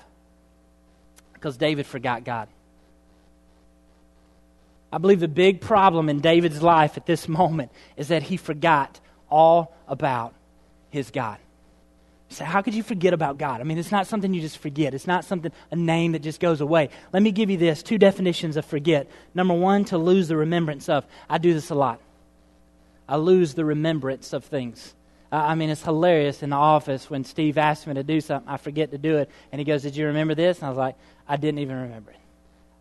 Because 1.33 1.57
David 1.57 1.85
forgot 1.85 2.23
God. 2.23 2.47
I 4.91 4.97
believe 4.97 5.19
the 5.19 5.27
big 5.27 5.61
problem 5.61 6.09
in 6.09 6.19
David's 6.19 6.61
life 6.61 6.97
at 6.97 7.05
this 7.05 7.27
moment 7.27 7.71
is 7.95 8.09
that 8.09 8.23
he 8.23 8.37
forgot 8.37 8.99
all 9.31 9.75
about 9.87 10.33
his 10.89 11.09
God. 11.09 11.39
So 12.29 12.45
how 12.45 12.61
could 12.61 12.73
you 12.73 12.83
forget 12.83 13.13
about 13.13 13.37
God? 13.37 13.59
I 13.59 13.63
mean, 13.63 13.77
it's 13.77 13.91
not 13.91 14.07
something 14.07 14.33
you 14.33 14.39
just 14.39 14.59
forget. 14.59 14.93
It's 14.93 15.07
not 15.07 15.25
something, 15.25 15.51
a 15.69 15.75
name 15.75 16.13
that 16.13 16.21
just 16.21 16.39
goes 16.39 16.61
away. 16.61 16.89
Let 17.11 17.21
me 17.23 17.31
give 17.31 17.49
you 17.49 17.57
this 17.57 17.83
two 17.83 17.97
definitions 17.97 18.55
of 18.55 18.65
forget. 18.65 19.07
Number 19.33 19.53
one, 19.53 19.83
to 19.85 19.97
lose 19.97 20.29
the 20.29 20.37
remembrance 20.37 20.87
of. 20.87 21.05
I 21.29 21.39
do 21.39 21.53
this 21.53 21.71
a 21.71 21.75
lot. 21.75 21.99
I 23.07 23.17
lose 23.17 23.53
the 23.53 23.65
remembrance 23.65 24.31
of 24.31 24.45
things. 24.45 24.93
I 25.29 25.55
mean, 25.55 25.69
it's 25.69 25.83
hilarious 25.83 26.43
in 26.43 26.49
the 26.49 26.57
office 26.57 27.09
when 27.09 27.23
Steve 27.23 27.57
asks 27.57 27.87
me 27.87 27.93
to 27.93 28.03
do 28.03 28.19
something, 28.21 28.49
I 28.49 28.57
forget 28.57 28.91
to 28.91 28.97
do 28.97 29.17
it, 29.17 29.29
and 29.51 29.59
he 29.59 29.65
goes, 29.65 29.81
Did 29.81 29.95
you 29.95 30.07
remember 30.07 30.35
this? 30.35 30.57
And 30.57 30.65
I 30.65 30.69
was 30.69 30.77
like, 30.77 30.95
I 31.27 31.37
didn't 31.37 31.59
even 31.59 31.81
remember 31.81 32.11
it. 32.11 32.17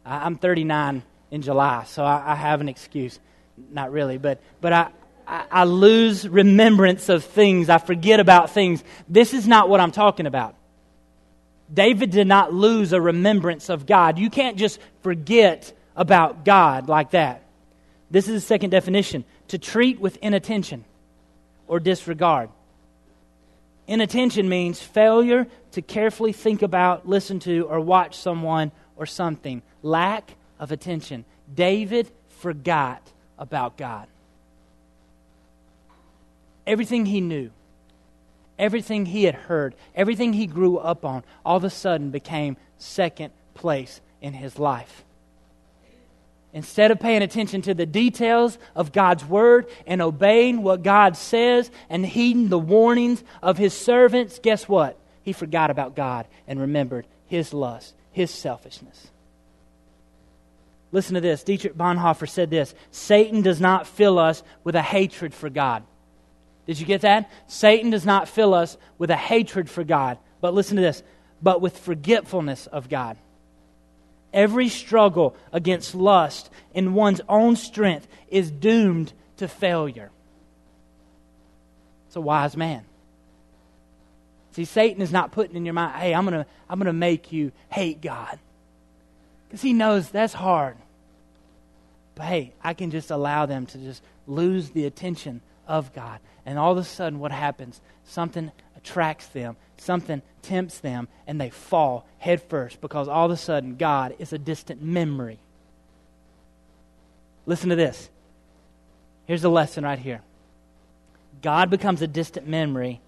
I'm 0.05 0.37
39 0.37 1.03
in 1.31 1.43
July, 1.43 1.85
so 1.85 2.05
I, 2.05 2.33
I 2.33 2.35
have 2.35 2.61
an 2.61 2.69
excuse. 2.69 3.19
Not 3.73 3.93
really, 3.93 4.19
but, 4.19 4.41
but 4.61 4.73
I, 4.73 4.91
I, 5.31 5.62
lose 5.64 6.29
remembrance 6.29 7.09
of 7.09 7.25
things. 7.25 7.69
I 7.69 7.79
forget 7.79 8.19
about 8.19 8.51
things. 8.51 8.83
This 9.09 9.33
is 9.33 9.47
not 9.47 9.69
what 9.69 9.79
I'm 9.79 9.93
talking 9.93 10.27
about. 10.27 10.57
David 11.73 12.11
did 12.11 12.27
not 12.27 12.53
lose 12.53 12.93
a 12.93 13.01
remembrance 13.01 13.69
of 13.69 13.87
God. 13.87 14.19
You 14.19 14.29
can't 14.29 14.57
just 14.57 14.81
forget 15.03 15.73
about 15.95 16.45
God 16.45 16.88
like 16.88 17.12
that. 17.12 17.45
This 18.11 18.27
is 18.27 18.43
the 18.43 18.47
second 18.47 18.71
definition 18.71 19.25
to 19.49 19.59
treat 19.59 20.01
with 20.01 20.16
inattention 20.16 20.85
or 21.69 21.79
disregard. 21.79 22.51
Inattention 23.87 24.49
means 24.49 24.83
failure 24.83 25.47
to 25.73 25.83
carefully 25.83 26.33
think 26.33 26.62
about, 26.62 27.09
listen 27.09 27.38
to, 27.40 27.66
or 27.66 27.79
watch 27.79 28.16
someone 28.16 28.73
or 28.97 29.07
something. 29.07 29.62
Lack 29.85 30.35
of 30.59 30.73
attention. 30.73 31.25
David 31.55 32.11
forgot 32.40 33.01
about 33.38 33.77
God. 33.77 34.09
Everything 36.66 37.07
he 37.07 37.20
knew, 37.20 37.51
everything 38.59 39.07
he 39.07 39.25
had 39.25 39.35
heard, 39.35 39.75
everything 39.94 40.33
he 40.33 40.46
grew 40.46 40.79
up 40.79 41.05
on, 41.05 41.25
all 41.44 41.57
of 41.57 41.64
a 41.64 41.70
sudden 41.70 42.11
became 42.11 42.57
second 42.79 43.33
place 43.55 44.01
in 44.20 44.33
his 44.33 44.59
life. 44.59 45.05
Instead 46.53 46.90
of 46.90 46.99
paying 46.99 47.23
attention 47.23 47.62
to 47.62 47.75
the 47.75 47.87
details 47.87 48.59
of 48.75 48.92
God's 48.92 49.25
word 49.25 49.68
and 49.87 50.03
obeying 50.03 50.62
what 50.62 50.83
God 50.83 51.16
says 51.16 51.70
and 51.88 52.05
heeding 52.05 52.49
the 52.49 52.59
warnings 52.59 53.23
of 53.40 53.57
his 53.57 53.73
servants, 53.73 54.40
guess 54.42 54.68
what? 54.68 54.99
He 55.23 55.33
forgot 55.33 55.70
about 55.70 55.94
God 55.94 56.27
and 56.49 56.61
remembered 56.61 57.07
his 57.27 57.55
lust, 57.55 57.94
his 58.11 58.33
selfishness. 58.33 59.11
Listen 60.92 61.14
to 61.14 61.20
this. 61.20 61.44
Dietrich 61.44 61.77
Bonhoeffer 61.77 62.29
said 62.29 62.51
this 62.51 62.75
Satan 62.90 63.42
does 63.42 63.61
not 63.61 63.87
fill 63.87 64.18
us 64.18 64.42
with 64.64 64.75
a 64.75 64.83
hatred 64.83 65.33
for 65.33 65.49
God. 65.49 65.85
Did 66.71 66.79
you 66.79 66.87
get 66.87 67.01
that? 67.01 67.29
Satan 67.49 67.91
does 67.91 68.07
not 68.07 68.29
fill 68.29 68.55
us 68.55 68.79
with 68.97 69.11
a 69.11 69.17
hatred 69.17 69.69
for 69.69 69.83
God. 69.83 70.19
But 70.41 70.55
listen 70.55 70.77
to 70.77 70.83
this, 70.83 71.03
but 71.43 71.61
with 71.61 71.77
forgetfulness 71.77 72.69
of 72.69 72.89
God. 72.89 73.17
Every 74.33 74.69
struggle 74.69 75.35
against 75.53 75.97
lust 75.97 76.49
in 76.73 76.95
one's 76.95 77.21
own 77.29 77.57
strength 77.57 78.07
is 78.29 78.53
doomed 78.53 79.13
to 79.39 79.49
failure. 79.49 80.13
It's 82.07 82.15
a 82.15 82.21
wise 82.21 82.57
man. 82.57 82.85
See, 84.53 84.65
Satan 84.65 85.03
is 85.03 85.11
not 85.11 85.33
putting 85.33 85.57
in 85.57 85.65
your 85.65 85.75
mind, 85.75 86.01
hey, 86.01 86.15
I'm 86.15 86.25
going 86.25 86.45
to 86.45 86.47
I'm 86.69 86.79
going 86.79 86.87
to 86.87 86.93
make 86.93 87.33
you 87.33 87.51
hate 87.69 88.01
God. 88.01 88.39
Because 89.49 89.61
he 89.61 89.73
knows 89.73 90.09
that's 90.09 90.35
hard. 90.35 90.77
But 92.15 92.27
hey, 92.27 92.53
I 92.63 92.75
can 92.75 92.93
just 92.93 93.11
allow 93.11 93.47
them 93.47 93.67
to 93.67 93.79
just 93.79 94.05
lose 94.29 94.71
the 94.71 94.85
attention 94.85 95.41
of 95.67 95.93
God. 95.93 96.21
And 96.51 96.59
all 96.59 96.73
of 96.73 96.79
a 96.79 96.83
sudden, 96.83 97.21
what 97.21 97.31
happens? 97.31 97.81
Something 98.03 98.51
attracts 98.77 99.29
them, 99.29 99.55
something 99.77 100.21
tempts 100.43 100.81
them, 100.81 101.07
and 101.29 101.41
they 101.41 101.49
fall 101.49 102.09
headfirst 102.19 102.81
because 102.81 103.07
all 103.07 103.27
of 103.27 103.31
a 103.31 103.37
sudden 103.37 103.77
God 103.77 104.17
is 104.19 104.33
a 104.33 104.39
distant 104.39 104.83
memory. 104.83 105.39
Listen 107.47 107.69
to 107.69 107.77
this. 107.77 108.11
Here's 109.27 109.43
the 109.43 109.49
lesson 109.49 109.85
right 109.85 110.01
here 110.01 110.23
God 111.41 111.71
becomes 111.71 112.03
a 112.03 112.09
distant 112.09 112.49
memory. 112.49 113.01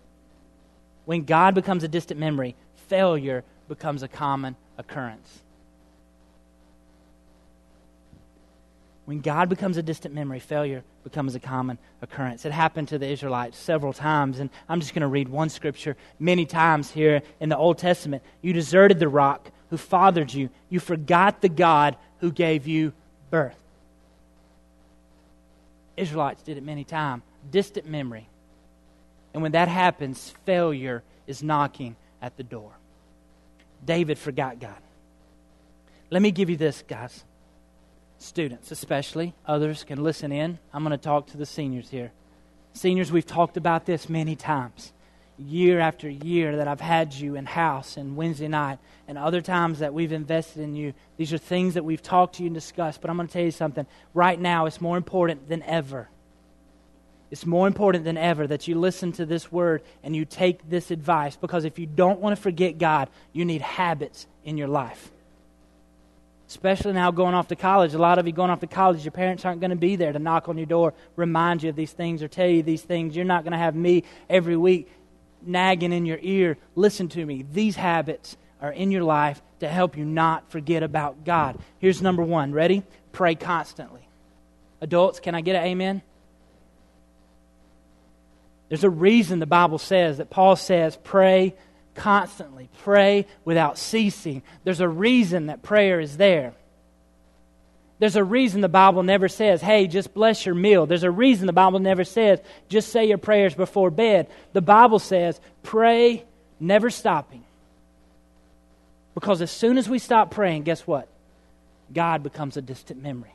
When 1.05 1.24
God 1.24 1.57
becomes 1.57 1.83
a 1.83 1.88
distant 1.88 2.20
memory, 2.20 2.55
failure 2.87 3.42
becomes 3.66 4.05
a 4.05 4.09
common 4.09 4.55
occurrence. 4.78 5.40
When 9.12 9.20
God 9.20 9.51
becomes 9.51 9.77
a 9.77 9.83
distant 9.83 10.14
memory, 10.14 10.40
failure 10.40 10.83
becomes 11.05 11.35
a 11.35 11.38
common 11.38 11.77
occurrence. 12.01 12.46
It 12.46 12.53
happened 12.53 12.88
to 12.88 12.98
the 12.98 13.07
Israelites 13.07 13.59
several 13.59 13.92
times, 13.92 14.38
and 14.38 14.48
I'm 14.70 14.81
just 14.81 14.94
going 14.94 15.03
to 15.03 15.07
read 15.07 15.29
one 15.29 15.51
scripture 15.51 15.98
many 16.18 16.46
times 16.46 16.90
here 16.90 17.20
in 17.38 17.51
the 17.51 17.57
Old 17.59 17.77
Testament. 17.77 18.22
You 18.40 18.55
deserted 18.55 18.98
the 18.98 19.11
rock 19.11 19.51
who 19.68 19.77
fathered 19.77 20.33
you, 20.33 20.48
you 20.70 20.81
forgot 20.81 21.42
the 21.42 21.51
God 21.51 21.98
who 22.20 22.33
gave 22.33 22.66
you 22.66 22.94
birth. 23.29 23.59
Israelites 25.94 26.42
did 26.42 26.57
it 26.57 26.62
many 26.62 26.83
times. 26.83 27.22
Distant 27.51 27.87
memory. 27.87 28.27
And 29.35 29.42
when 29.42 29.53
that 29.53 29.68
happens, 29.68 30.33
failure 30.46 31.03
is 31.27 31.42
knocking 31.42 31.96
at 32.22 32.38
the 32.38 32.44
door. 32.44 32.70
David 33.85 34.16
forgot 34.16 34.59
God. 34.59 34.81
Let 36.09 36.22
me 36.22 36.31
give 36.31 36.48
you 36.48 36.57
this, 36.57 36.83
guys 36.88 37.25
students, 38.22 38.70
especially. 38.70 39.35
Others 39.46 39.85
can 39.85 40.02
listen 40.02 40.32
in. 40.32 40.58
I'm 40.72 40.82
going 40.82 40.96
to 40.96 41.02
talk 41.02 41.26
to 41.28 41.37
the 41.37 41.46
seniors 41.46 41.90
here. 41.90 42.12
Seniors, 42.72 43.12
we've 43.12 43.26
talked 43.26 43.56
about 43.56 43.85
this 43.85 44.08
many 44.08 44.37
times. 44.37 44.92
Year 45.38 45.80
after 45.80 46.08
year 46.08 46.56
that 46.56 46.68
I've 46.68 46.80
had 46.80 47.12
you 47.14 47.37
in 47.37 47.46
house 47.46 47.96
and 47.96 48.16
Wednesday 48.16 48.48
night, 48.48 48.78
and 49.08 49.18
other 49.18 49.40
times 49.40 49.80
that 49.80 49.92
we've 49.92 50.12
invested 50.12 50.62
in 50.62 50.74
you. 50.74 50.94
These 51.16 51.32
are 51.32 51.38
things 51.38 51.74
that 51.74 51.85
we've 51.85 52.02
talked 52.02 52.37
to 52.37 52.42
you 52.42 52.46
and 52.46 52.54
discussed. 52.54 53.00
But 53.00 53.11
I'm 53.11 53.16
going 53.16 53.28
to 53.28 53.32
tell 53.32 53.44
you 53.44 53.50
something. 53.50 53.87
Right 54.14 54.40
now, 54.40 54.66
it's 54.66 54.80
more 54.80 54.96
important 54.96 55.48
than 55.48 55.62
ever. 55.64 56.08
It's 57.30 57.46
more 57.46 57.66
important 57.66 58.04
than 58.04 58.18
ever 58.18 58.46
that 58.46 58.68
you 58.68 58.78
listen 58.78 59.12
to 59.12 59.26
this 59.26 59.50
word 59.50 59.82
and 60.02 60.14
you 60.14 60.24
take 60.24 60.68
this 60.68 60.90
advice 60.90 61.35
because 61.37 61.64
if 61.64 61.78
you 61.78 61.87
don't 61.87 62.20
want 62.20 62.37
to 62.37 62.42
forget 62.42 62.78
God, 62.78 63.08
you 63.32 63.44
need 63.44 63.62
habits 63.62 64.26
in 64.44 64.58
your 64.58 64.68
life 64.68 65.12
especially 66.52 66.92
now 66.92 67.10
going 67.10 67.34
off 67.34 67.48
to 67.48 67.56
college. 67.56 67.94
A 67.94 67.98
lot 67.98 68.18
of 68.18 68.26
you 68.26 68.32
going 68.32 68.50
off 68.50 68.60
to 68.60 68.66
college, 68.66 69.04
your 69.04 69.12
parents 69.12 69.44
aren't 69.44 69.60
going 69.60 69.70
to 69.70 69.76
be 69.76 69.96
there 69.96 70.12
to 70.12 70.18
knock 70.18 70.48
on 70.48 70.58
your 70.58 70.66
door, 70.66 70.92
remind 71.16 71.62
you 71.62 71.70
of 71.70 71.76
these 71.76 71.92
things, 71.92 72.22
or 72.22 72.28
tell 72.28 72.46
you 72.46 72.62
these 72.62 72.82
things. 72.82 73.16
You're 73.16 73.24
not 73.24 73.44
going 73.44 73.52
to 73.52 73.58
have 73.58 73.74
me 73.74 74.04
every 74.28 74.56
week 74.56 74.90
nagging 75.40 75.92
in 75.92 76.04
your 76.04 76.18
ear. 76.20 76.58
Listen 76.74 77.08
to 77.08 77.24
me. 77.24 77.44
These 77.52 77.76
habits 77.76 78.36
are 78.60 78.70
in 78.70 78.90
your 78.90 79.02
life 79.02 79.40
to 79.60 79.68
help 79.68 79.96
you 79.96 80.04
not 80.04 80.50
forget 80.50 80.82
about 80.82 81.24
God. 81.24 81.58
Here's 81.78 82.02
number 82.02 82.22
one. 82.22 82.52
Ready? 82.52 82.82
Pray 83.12 83.34
constantly. 83.34 84.06
Adults, 84.80 85.20
can 85.20 85.34
I 85.34 85.40
get 85.40 85.56
an 85.56 85.64
amen? 85.64 86.02
There's 88.68 88.84
a 88.84 88.90
reason 88.90 89.38
the 89.38 89.46
Bible 89.46 89.78
says 89.78 90.18
that 90.18 90.30
Paul 90.30 90.56
says, 90.56 90.98
pray 91.02 91.54
constantly. 91.94 92.68
Pray 92.78 93.26
without 93.44 93.78
ceasing. 93.78 94.42
There's 94.64 94.81
a 94.81 94.88
reason 94.88 95.46
that 95.46 95.62
prayer 95.62 96.00
is 96.00 96.16
there. 96.16 96.55
There's 97.98 98.16
a 98.16 98.24
reason 98.24 98.62
the 98.62 98.68
Bible 98.68 99.05
never 99.05 99.28
says, 99.28 99.61
hey, 99.61 99.87
just 99.87 100.12
bless 100.12 100.44
your 100.44 100.57
meal. 100.57 100.87
There's 100.87 101.05
a 101.05 101.11
reason 101.11 101.46
the 101.46 101.52
Bible 101.52 101.78
never 101.78 102.02
says, 102.02 102.40
just 102.68 102.90
say 102.90 103.05
your 103.05 103.18
prayers 103.18 103.55
before 103.55 103.90
bed. 103.90 104.26
The 104.52 104.61
Bible 104.61 104.98
says, 104.98 105.40
pray 105.62 106.24
never 106.59 106.90
stopping. 106.90 107.44
Because 109.14 109.40
as 109.40 109.52
soon 109.52 109.78
as 109.78 109.88
we 109.88 110.00
stop 110.00 110.33
praying, 110.33 110.64
guess 110.64 110.85
what? 110.85 111.07
God 111.92 112.22
becomes 112.24 112.57
a 112.57 112.62
distant 112.62 113.00
memory. 113.02 113.35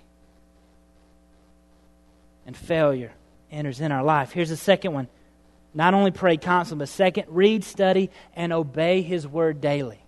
And 2.46 2.58
failure 2.58 3.14
enters 3.52 3.80
in 3.80 3.94
our 3.94 4.04
life. 4.04 4.32
Here's 4.32 4.50
the 4.50 4.58
second 4.58 4.92
one 4.92 5.08
not 5.78 5.94
only 5.94 6.10
pray 6.10 6.38
constantly, 6.38 6.82
but 6.82 6.90
second, 6.90 7.26
read, 7.30 7.64
study, 7.64 8.10
and 8.36 8.52
obey 8.52 9.04
his 9.04 9.28
word 9.28 9.62
daily. 9.62 10.00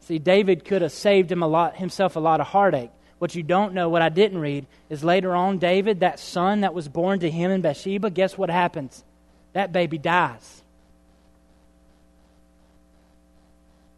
See, 0.00 0.18
David 0.18 0.64
could 0.64 0.80
have 0.80 0.90
saved 0.90 1.30
him 1.30 1.42
a 1.42 1.46
lot, 1.46 1.76
himself 1.76 2.16
a 2.16 2.20
lot 2.20 2.40
of 2.40 2.46
heartache. 2.46 2.90
What 3.18 3.34
you 3.34 3.42
don't 3.42 3.74
know, 3.74 3.90
what 3.90 4.00
I 4.00 4.08
didn't 4.08 4.38
read, 4.38 4.64
is 4.88 5.04
later 5.04 5.36
on, 5.36 5.58
David, 5.58 6.00
that 6.00 6.18
son 6.18 6.62
that 6.62 6.72
was 6.72 6.88
born 6.88 7.20
to 7.20 7.30
him 7.30 7.50
in 7.50 7.60
Bathsheba, 7.60 8.08
guess 8.08 8.38
what 8.38 8.48
happens? 8.48 9.04
That 9.52 9.70
baby 9.70 9.98
dies. 9.98 10.62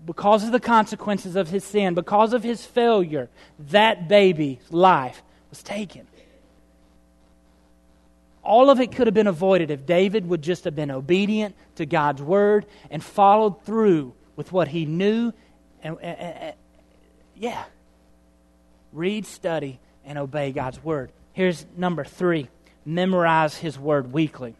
Because 0.05 0.43
of 0.43 0.51
the 0.51 0.59
consequences 0.59 1.37
of 1.37 1.49
his 1.49 1.63
sin, 1.63 1.95
because 1.95 2.33
of 2.33 2.43
his 2.43 2.67
failure, 2.67 3.29
that 3.71 4.09
baby's 4.09 4.59
life 4.73 5.23
was 5.49 5.63
taken. 5.63 6.09
All 8.43 8.71
of 8.71 8.81
it 8.81 8.93
could 8.93 9.07
have 9.07 9.15
been 9.15 9.29
avoided 9.29 9.71
if 9.71 9.87
David 9.87 10.29
would 10.29 10.43
just 10.43 10.65
have 10.65 10.75
been 10.75 10.91
obedient 10.91 11.55
to 11.77 11.87
God's 11.87 12.21
word 12.21 12.67
and 12.91 13.03
followed 13.03 13.65
through 13.65 14.15
with 14.35 14.51
what 14.51 14.69
he 14.69 14.85
knew. 14.85 15.33
And, 15.83 15.97
and, 16.03 16.19
and 16.19 16.55
yeah, 17.37 17.65
read, 18.93 19.27
study, 19.27 19.79
and 20.05 20.19
obey 20.19 20.53
God's 20.53 20.83
word. 20.83 21.13
Here's 21.33 21.65
number 21.77 22.05
three 22.05 22.49
memorize 22.85 23.57
his 23.57 23.79
word 23.79 24.13
weekly. 24.13 24.57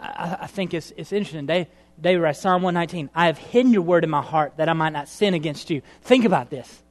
I, 0.00 0.38
I 0.42 0.46
think 0.46 0.72
it's, 0.72 0.92
it's 0.96 1.12
interesting. 1.12 1.44
David, 1.44 1.68
David 2.00 2.20
writes 2.20 2.40
Psalm 2.40 2.62
119 2.62 3.10
I 3.14 3.26
have 3.26 3.38
hidden 3.38 3.72
your 3.72 3.82
word 3.82 4.04
in 4.04 4.10
my 4.10 4.22
heart 4.22 4.54
that 4.56 4.68
I 4.68 4.72
might 4.72 4.92
not 4.92 5.08
sin 5.08 5.34
against 5.34 5.70
you. 5.70 5.82
Think 6.02 6.24
about 6.24 6.50
this. 6.50 6.82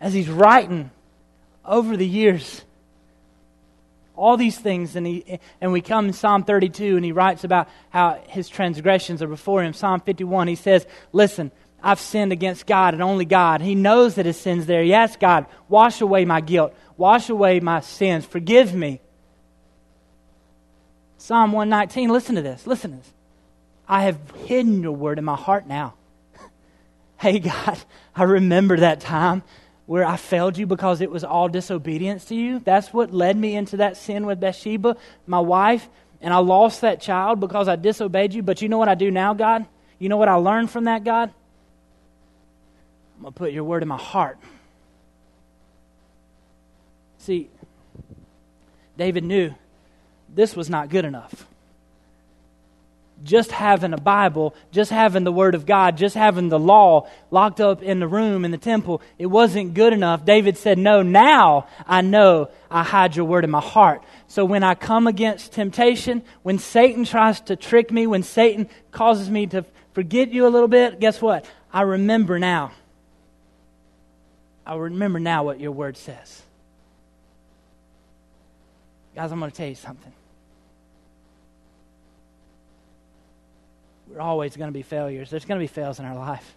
As 0.00 0.12
he's 0.12 0.28
writing 0.28 0.90
over 1.64 1.96
the 1.96 2.06
years, 2.06 2.62
all 4.16 4.36
these 4.36 4.58
things. 4.58 4.96
And, 4.96 5.06
he, 5.06 5.40
and 5.60 5.72
we 5.72 5.80
come 5.80 6.06
in 6.06 6.12
Psalm 6.12 6.44
32 6.44 6.96
and 6.96 7.04
he 7.04 7.12
writes 7.12 7.44
about 7.44 7.68
how 7.90 8.20
his 8.28 8.48
transgressions 8.48 9.22
are 9.22 9.28
before 9.28 9.62
him. 9.62 9.72
Psalm 9.72 10.00
51, 10.00 10.48
he 10.48 10.54
says, 10.54 10.86
Listen, 11.12 11.50
I've 11.82 12.00
sinned 12.00 12.32
against 12.32 12.66
God 12.66 12.94
and 12.94 13.02
only 13.02 13.26
God. 13.26 13.60
He 13.60 13.74
knows 13.74 14.14
that 14.14 14.26
his 14.26 14.38
sin's 14.38 14.66
there. 14.66 14.82
Yes, 14.82 15.16
God, 15.16 15.46
wash 15.68 16.00
away 16.00 16.24
my 16.24 16.40
guilt, 16.40 16.74
wash 16.96 17.28
away 17.28 17.60
my 17.60 17.80
sins, 17.80 18.24
forgive 18.24 18.74
me. 18.74 19.00
Psalm 21.18 21.52
119, 21.52 22.10
listen 22.10 22.34
to 22.36 22.42
this, 22.42 22.66
listen 22.66 22.92
to 22.92 22.96
this. 22.98 23.12
I 23.86 24.04
have 24.04 24.18
hidden 24.46 24.82
your 24.82 24.92
word 24.92 25.18
in 25.18 25.24
my 25.24 25.36
heart 25.36 25.66
now. 25.66 25.94
hey, 27.18 27.38
God, 27.38 27.78
I 28.14 28.22
remember 28.22 28.78
that 28.78 29.00
time 29.00 29.42
where 29.86 30.04
I 30.04 30.16
failed 30.16 30.56
you 30.56 30.66
because 30.66 31.00
it 31.00 31.10
was 31.10 31.24
all 31.24 31.48
disobedience 31.48 32.24
to 32.26 32.34
you. 32.34 32.58
That's 32.58 32.92
what 32.92 33.12
led 33.12 33.36
me 33.36 33.54
into 33.54 33.78
that 33.78 33.96
sin 33.96 34.26
with 34.26 34.40
Bathsheba, 34.40 34.96
my 35.26 35.40
wife, 35.40 35.88
and 36.20 36.32
I 36.32 36.38
lost 36.38 36.80
that 36.80 37.00
child 37.00 37.38
because 37.40 37.68
I 37.68 37.76
disobeyed 37.76 38.32
you. 38.32 38.42
But 38.42 38.62
you 38.62 38.68
know 38.68 38.78
what 38.78 38.88
I 38.88 38.94
do 38.94 39.10
now, 39.10 39.34
God? 39.34 39.66
You 39.98 40.08
know 40.08 40.16
what 40.16 40.28
I 40.28 40.34
learned 40.34 40.70
from 40.70 40.84
that, 40.84 41.04
God? 41.04 41.30
I'm 43.16 43.22
going 43.22 43.32
to 43.32 43.38
put 43.38 43.52
your 43.52 43.64
word 43.64 43.82
in 43.82 43.88
my 43.88 43.98
heart. 43.98 44.38
See, 47.18 47.50
David 48.96 49.24
knew 49.24 49.54
this 50.28 50.56
was 50.56 50.68
not 50.68 50.88
good 50.88 51.04
enough 51.04 51.46
just 53.22 53.52
having 53.52 53.92
a 53.92 53.98
Bible, 53.98 54.54
just 54.72 54.90
having 54.90 55.24
the 55.24 55.32
Word 55.32 55.54
of 55.54 55.66
God, 55.66 55.96
just 55.96 56.14
having 56.14 56.48
the 56.48 56.58
law 56.58 57.08
locked 57.30 57.60
up 57.60 57.82
in 57.82 58.00
the 58.00 58.08
room 58.08 58.44
in 58.44 58.50
the 58.50 58.58
temple, 58.58 59.00
it 59.18 59.26
wasn't 59.26 59.74
good 59.74 59.92
enough. 59.92 60.24
David 60.24 60.58
said, 60.58 60.78
No, 60.78 61.02
now 61.02 61.68
I 61.86 62.00
know 62.00 62.50
I 62.70 62.82
hide 62.82 63.16
your 63.16 63.24
Word 63.24 63.44
in 63.44 63.50
my 63.50 63.60
heart. 63.60 64.02
So 64.26 64.44
when 64.44 64.62
I 64.62 64.74
come 64.74 65.06
against 65.06 65.52
temptation, 65.52 66.22
when 66.42 66.58
Satan 66.58 67.04
tries 67.04 67.40
to 67.42 67.56
trick 67.56 67.90
me, 67.90 68.06
when 68.06 68.22
Satan 68.22 68.68
causes 68.90 69.30
me 69.30 69.46
to 69.48 69.64
forget 69.92 70.32
you 70.32 70.46
a 70.46 70.50
little 70.50 70.68
bit, 70.68 71.00
guess 71.00 71.22
what? 71.22 71.46
I 71.72 71.82
remember 71.82 72.38
now. 72.38 72.72
I 74.66 74.74
remember 74.74 75.20
now 75.20 75.44
what 75.44 75.60
your 75.60 75.72
Word 75.72 75.96
says. 75.96 76.42
Guys, 79.14 79.30
I'm 79.30 79.38
going 79.38 79.50
to 79.50 79.56
tell 79.56 79.68
you 79.68 79.76
something. 79.76 80.12
We're 84.14 84.20
always 84.20 84.56
going 84.56 84.68
to 84.68 84.72
be 84.72 84.82
failures. 84.82 85.28
There's 85.28 85.44
going 85.44 85.58
to 85.58 85.62
be 85.62 85.66
fails 85.66 85.98
in 85.98 86.04
our 86.04 86.14
life. 86.14 86.54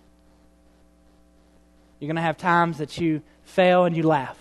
You're 2.00 2.08
going 2.08 2.18
to 2.18 2.22
have 2.22 2.38
times 2.38 2.78
that 2.78 3.00
you 3.00 3.24
fail 3.44 3.86
and 3.86 3.98
you 3.98 4.04
laugh. 4.04 4.38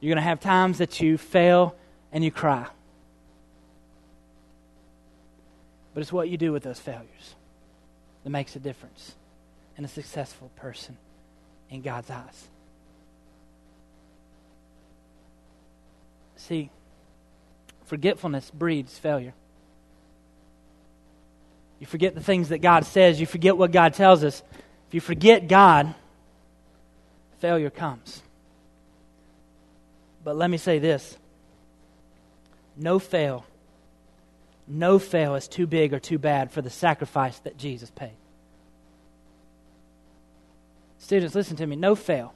You're 0.00 0.10
going 0.10 0.22
to 0.22 0.28
have 0.28 0.38
times 0.38 0.78
that 0.78 1.00
you 1.00 1.18
fail 1.18 1.74
and 2.12 2.22
you 2.22 2.30
cry. 2.30 2.66
But 5.92 6.02
it's 6.02 6.12
what 6.12 6.28
you 6.28 6.36
do 6.36 6.52
with 6.52 6.62
those 6.62 6.78
failures 6.78 7.34
that 8.22 8.30
makes 8.30 8.54
a 8.54 8.60
difference 8.60 9.16
in 9.76 9.84
a 9.84 9.88
successful 9.88 10.50
person 10.54 10.96
in 11.68 11.82
God's 11.82 12.10
eyes. 12.10 12.48
See, 16.36 16.70
forgetfulness 17.86 18.52
breeds 18.52 18.96
failure. 18.98 19.34
You 21.78 21.86
forget 21.86 22.14
the 22.14 22.22
things 22.22 22.48
that 22.48 22.58
God 22.58 22.84
says. 22.84 23.20
You 23.20 23.26
forget 23.26 23.56
what 23.56 23.72
God 23.72 23.94
tells 23.94 24.24
us. 24.24 24.42
If 24.88 24.94
you 24.94 25.00
forget 25.00 25.48
God, 25.48 25.94
failure 27.38 27.70
comes. 27.70 28.22
But 30.24 30.36
let 30.36 30.50
me 30.50 30.56
say 30.56 30.78
this 30.78 31.16
no 32.76 32.98
fail, 32.98 33.44
no 34.66 34.98
fail 34.98 35.34
is 35.34 35.48
too 35.48 35.66
big 35.66 35.92
or 35.92 35.98
too 35.98 36.18
bad 36.18 36.50
for 36.50 36.62
the 36.62 36.70
sacrifice 36.70 37.38
that 37.40 37.56
Jesus 37.56 37.90
paid. 37.90 38.16
Students, 40.98 41.34
listen 41.34 41.56
to 41.56 41.66
me. 41.66 41.76
No 41.76 41.94
fail. 41.94 42.34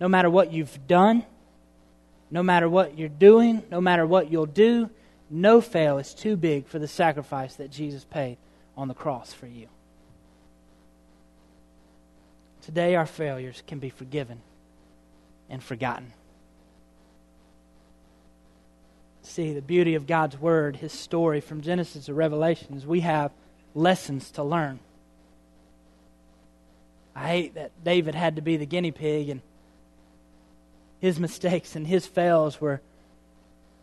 No 0.00 0.08
matter 0.08 0.30
what 0.30 0.52
you've 0.52 0.86
done, 0.86 1.24
no 2.30 2.42
matter 2.42 2.68
what 2.68 2.96
you're 2.96 3.08
doing, 3.08 3.62
no 3.70 3.80
matter 3.80 4.06
what 4.06 4.30
you'll 4.30 4.46
do, 4.46 4.90
no 5.30 5.60
fail 5.60 5.98
is 5.98 6.14
too 6.14 6.36
big 6.36 6.66
for 6.66 6.78
the 6.78 6.86
sacrifice 6.86 7.56
that 7.56 7.70
Jesus 7.70 8.04
paid 8.04 8.36
on 8.78 8.86
the 8.86 8.94
cross 8.94 9.32
for 9.34 9.48
you. 9.48 9.66
Today, 12.62 12.94
our 12.94 13.06
failures 13.06 13.62
can 13.66 13.80
be 13.80 13.90
forgiven 13.90 14.40
and 15.50 15.62
forgotten. 15.62 16.12
See, 19.22 19.52
the 19.52 19.60
beauty 19.60 19.96
of 19.96 20.06
God's 20.06 20.38
Word, 20.38 20.76
His 20.76 20.92
story 20.92 21.40
from 21.40 21.60
Genesis 21.60 22.06
to 22.06 22.14
Revelation, 22.14 22.74
is 22.76 22.86
we 22.86 23.00
have 23.00 23.32
lessons 23.74 24.30
to 24.32 24.44
learn. 24.44 24.78
I 27.16 27.26
hate 27.26 27.54
that 27.54 27.72
David 27.82 28.14
had 28.14 28.36
to 28.36 28.42
be 28.42 28.56
the 28.56 28.66
guinea 28.66 28.92
pig 28.92 29.28
and 29.28 29.42
his 31.00 31.18
mistakes 31.18 31.74
and 31.74 31.86
his 31.86 32.06
fails 32.06 32.60
were, 32.60 32.80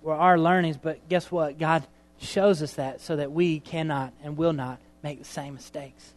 were 0.02 0.14
our 0.16 0.38
learnings, 0.38 0.78
but 0.78 1.08
guess 1.10 1.30
what? 1.32 1.60
God 1.60 1.86
shows 2.18 2.62
us 2.62 2.74
that 2.74 3.02
so 3.02 3.18
that 3.18 3.32
we 3.32 3.60
cannot 3.60 4.14
and 4.24 4.38
will 4.38 4.54
not 4.54 4.80
make 5.06 5.20
the 5.20 5.24
same 5.24 5.54
mistakes. 5.54 6.16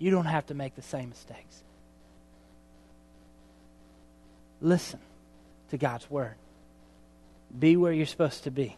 You 0.00 0.10
don't 0.10 0.24
have 0.24 0.46
to 0.46 0.54
make 0.54 0.74
the 0.74 0.82
same 0.82 1.10
mistakes. 1.10 1.62
Listen 4.60 4.98
to 5.70 5.78
God's 5.78 6.10
word. 6.10 6.34
Be 7.56 7.76
where 7.76 7.92
you're 7.92 8.04
supposed 8.04 8.42
to 8.44 8.50
be. 8.50 8.76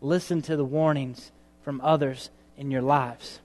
Listen 0.00 0.40
to 0.40 0.56
the 0.56 0.64
warnings 0.64 1.30
from 1.64 1.82
others 1.82 2.30
in 2.56 2.70
your 2.70 2.80
lives. 2.80 3.40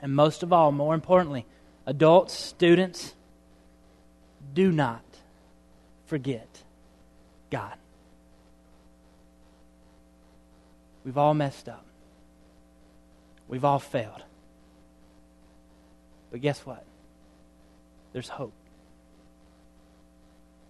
And 0.00 0.16
most 0.16 0.42
of 0.42 0.50
all, 0.50 0.72
more 0.72 0.94
importantly, 0.94 1.44
adults, 1.84 2.32
students, 2.32 3.12
do 4.54 4.72
not 4.72 5.04
forget 6.06 6.48
God. 7.50 7.74
We've 11.04 11.18
all 11.18 11.34
messed 11.34 11.68
up. 11.68 11.84
We've 13.48 13.64
all 13.64 13.78
failed. 13.78 14.22
But 16.30 16.40
guess 16.40 16.60
what? 16.60 16.84
There's 18.12 18.28
hope. 18.28 18.52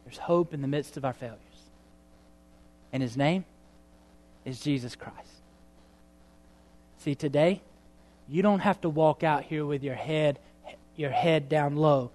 There's 0.05 0.19
hope 0.19 0.53
in 0.53 0.63
the 0.63 0.69
midst 0.69 0.97
of 0.97 1.05
our 1.05 1.13
failures. 1.13 1.39
And 2.93 3.03
his 3.03 3.17
name 3.17 3.45
is 4.45 4.61
Jesus 4.61 4.97
Christ. 4.97 5.17
See, 6.99 7.15
today, 7.15 7.61
you 8.29 8.43
don't 8.43 8.61
have 8.61 8.81
to 8.83 8.89
walk 8.89 9.23
out 9.23 9.45
here 9.45 9.65
with 9.65 9.83
your 9.83 9.95
head 9.95 10.39
your 10.97 11.11
head 11.11 11.49
down 11.49 11.77
low. 11.77 12.11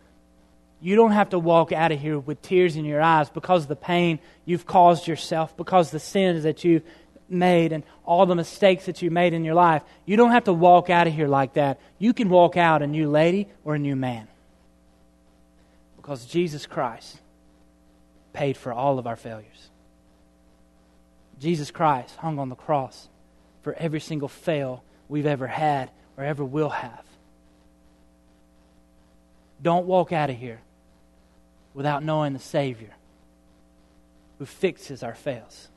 You 0.79 0.95
don't 0.95 1.11
have 1.11 1.31
to 1.31 1.39
walk 1.39 1.71
out 1.71 1.91
of 1.91 1.99
here 1.99 2.19
with 2.19 2.41
tears 2.41 2.75
in 2.75 2.85
your 2.85 3.01
eyes 3.01 3.29
because 3.29 3.63
of 3.63 3.69
the 3.69 3.75
pain 3.75 4.19
you've 4.45 4.65
caused 4.65 5.07
yourself, 5.07 5.57
because 5.57 5.89
the 5.89 5.99
sins 5.99 6.43
that 6.43 6.63
you've 6.63 6.83
made 7.29 7.71
and 7.71 7.83
all 8.05 8.25
the 8.25 8.35
mistakes 8.35 8.85
that 8.85 9.01
you 9.01 9.11
made 9.11 9.33
in 9.33 9.43
your 9.43 9.55
life, 9.55 9.83
you 10.05 10.17
don't 10.17 10.31
have 10.31 10.45
to 10.45 10.53
walk 10.53 10.89
out 10.89 11.07
of 11.07 11.13
here 11.13 11.27
like 11.27 11.53
that. 11.53 11.79
You 11.99 12.13
can 12.13 12.29
walk 12.29 12.57
out 12.57 12.81
a 12.81 12.87
new 12.87 13.09
lady 13.09 13.47
or 13.63 13.75
a 13.75 13.79
new 13.79 13.95
man. 13.95 14.27
Because 15.95 16.25
Jesus 16.25 16.65
Christ 16.65 17.19
paid 18.33 18.55
for 18.55 18.71
all 18.71 18.99
of 18.99 19.07
our 19.07 19.15
failures. 19.15 19.69
Jesus 21.39 21.71
Christ 21.71 22.15
hung 22.17 22.39
on 22.39 22.49
the 22.49 22.55
cross 22.55 23.09
for 23.61 23.73
every 23.73 23.99
single 23.99 24.27
fail 24.27 24.83
we've 25.09 25.25
ever 25.25 25.47
had 25.47 25.91
or 26.17 26.23
ever 26.23 26.43
will 26.43 26.69
have. 26.69 27.03
Don't 29.61 29.85
walk 29.85 30.11
out 30.11 30.29
of 30.29 30.37
here 30.37 30.61
without 31.73 32.03
knowing 32.03 32.33
the 32.33 32.39
Savior 32.39 32.93
who 34.39 34.45
fixes 34.45 35.03
our 35.03 35.15
fails. 35.15 35.67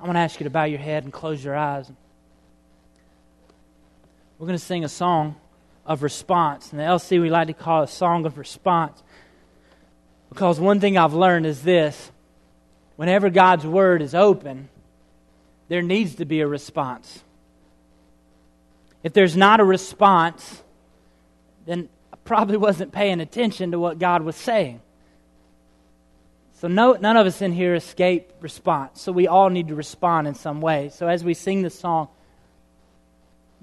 I'm 0.00 0.06
going 0.06 0.14
to 0.14 0.20
ask 0.20 0.40
you 0.40 0.44
to 0.44 0.50
bow 0.50 0.64
your 0.64 0.78
head 0.78 1.04
and 1.04 1.12
close 1.12 1.44
your 1.44 1.54
eyes. 1.54 1.92
We're 4.38 4.46
going 4.46 4.58
to 4.58 4.64
sing 4.64 4.82
a 4.82 4.88
song 4.88 5.36
of 5.84 6.02
response. 6.02 6.72
In 6.72 6.78
the 6.78 6.84
LC, 6.84 7.20
we 7.20 7.28
like 7.28 7.48
to 7.48 7.52
call 7.52 7.82
a 7.82 7.86
song 7.86 8.24
of 8.24 8.38
response. 8.38 9.02
Because 10.30 10.58
one 10.58 10.80
thing 10.80 10.96
I've 10.96 11.12
learned 11.12 11.44
is 11.44 11.62
this 11.62 12.10
whenever 12.96 13.28
God's 13.28 13.66
word 13.66 14.00
is 14.00 14.14
open, 14.14 14.70
there 15.68 15.82
needs 15.82 16.14
to 16.14 16.24
be 16.24 16.40
a 16.40 16.46
response. 16.46 17.22
If 19.02 19.12
there's 19.12 19.36
not 19.36 19.60
a 19.60 19.64
response, 19.64 20.62
then 21.66 21.90
I 22.10 22.16
probably 22.24 22.56
wasn't 22.68 22.90
paying 22.90 23.20
attention 23.20 23.72
to 23.72 23.78
what 23.78 23.98
God 23.98 24.22
was 24.22 24.36
saying. 24.36 24.80
So 26.60 26.68
no, 26.68 26.92
none 26.92 27.16
of 27.16 27.26
us 27.26 27.40
in 27.40 27.52
here 27.52 27.74
escape 27.74 28.34
response. 28.42 29.00
So 29.00 29.12
we 29.12 29.26
all 29.26 29.48
need 29.48 29.68
to 29.68 29.74
respond 29.74 30.28
in 30.28 30.34
some 30.34 30.60
way. 30.60 30.90
So 30.90 31.08
as 31.08 31.24
we 31.24 31.32
sing 31.32 31.62
this 31.62 31.78
song, 31.78 32.08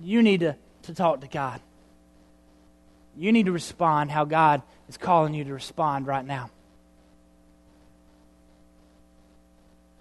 you 0.02 0.24
need 0.24 0.40
to, 0.40 0.56
to 0.84 0.96
talk 0.96 1.22
to 1.22 1.28
God. 1.28 1.62
you 3.16 3.32
need 3.32 3.46
to 3.46 3.52
respond 3.52 4.10
how 4.10 4.26
God 4.26 4.64
is 4.90 4.98
calling 4.98 5.36
you 5.36 5.44
to 5.44 5.54
respond 5.54 6.08
right 6.08 6.26
now. 6.26 6.50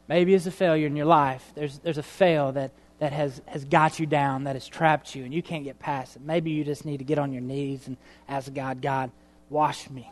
Maybe 0.09 0.33
it's 0.33 0.47
a 0.47 0.51
failure 0.51 0.87
in 0.87 0.97
your 0.97 1.05
life. 1.05 1.45
There's, 1.55 1.79
there's 1.81 1.99
a 1.99 2.03
fail 2.03 2.53
that, 2.53 2.71
that 2.99 3.13
has, 3.13 3.43
has 3.45 3.67
got 3.67 4.01
you 4.01 4.07
down, 4.07 4.45
that 4.45 4.57
has 4.57 4.67
trapped 4.67 5.15
you, 5.15 5.25
and 5.25 5.35
you 5.35 5.43
can't 5.43 5.65
get 5.65 5.79
past 5.79 6.17
it. 6.17 6.23
Maybe 6.23 6.53
you 6.53 6.65
just 6.65 6.87
need 6.87 6.99
to 6.99 7.05
get 7.05 7.19
on 7.19 7.35
your 7.35 7.43
knees 7.43 7.89
and 7.89 7.99
ask 8.27 8.53
God, 8.55 8.81
God, 8.81 9.11
wash 9.51 9.91
me, 9.91 10.11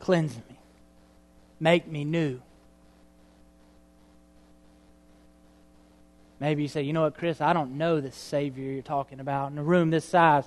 cleanse 0.00 0.34
me, 0.34 0.57
make 1.60 1.86
me 1.86 2.04
new. 2.04 2.40
Maybe 6.40 6.62
you 6.62 6.68
say, 6.68 6.82
you 6.82 6.92
know 6.92 7.02
what, 7.02 7.16
Chris, 7.16 7.40
I 7.40 7.52
don't 7.52 7.78
know 7.78 8.00
this 8.00 8.14
Savior 8.14 8.70
you're 8.70 8.82
talking 8.82 9.18
about. 9.18 9.50
In 9.50 9.58
a 9.58 9.62
room 9.62 9.90
this 9.90 10.04
size, 10.04 10.44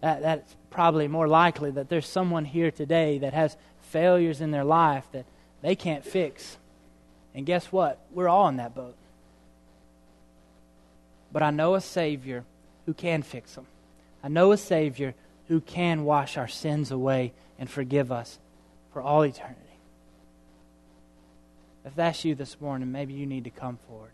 that, 0.00 0.22
that's 0.22 0.56
probably 0.70 1.08
more 1.08 1.28
likely 1.28 1.70
that 1.72 1.88
there's 1.88 2.06
someone 2.06 2.44
here 2.44 2.70
today 2.70 3.18
that 3.18 3.34
has 3.34 3.56
failures 3.82 4.40
in 4.40 4.50
their 4.50 4.64
life 4.64 5.04
that 5.12 5.26
they 5.62 5.74
can't 5.74 6.04
fix. 6.04 6.56
And 7.34 7.44
guess 7.44 7.70
what? 7.70 7.98
We're 8.12 8.28
all 8.28 8.48
in 8.48 8.56
that 8.56 8.74
boat. 8.74 8.94
But 11.32 11.42
I 11.42 11.50
know 11.50 11.74
a 11.74 11.80
Savior 11.82 12.44
who 12.86 12.94
can 12.94 13.22
fix 13.22 13.54
them. 13.54 13.66
I 14.22 14.28
know 14.28 14.52
a 14.52 14.56
Savior 14.56 15.14
who 15.48 15.60
can 15.60 16.04
wash 16.04 16.38
our 16.38 16.48
sins 16.48 16.90
away 16.90 17.32
and 17.58 17.68
forgive 17.68 18.10
us 18.10 18.38
for 18.92 19.02
all 19.02 19.22
eternity. 19.22 19.65
If 21.86 21.94
that's 21.94 22.24
you 22.24 22.34
this 22.34 22.60
morning, 22.60 22.90
maybe 22.90 23.14
you 23.14 23.26
need 23.26 23.44
to 23.44 23.50
come 23.50 23.78
forward. 23.88 24.10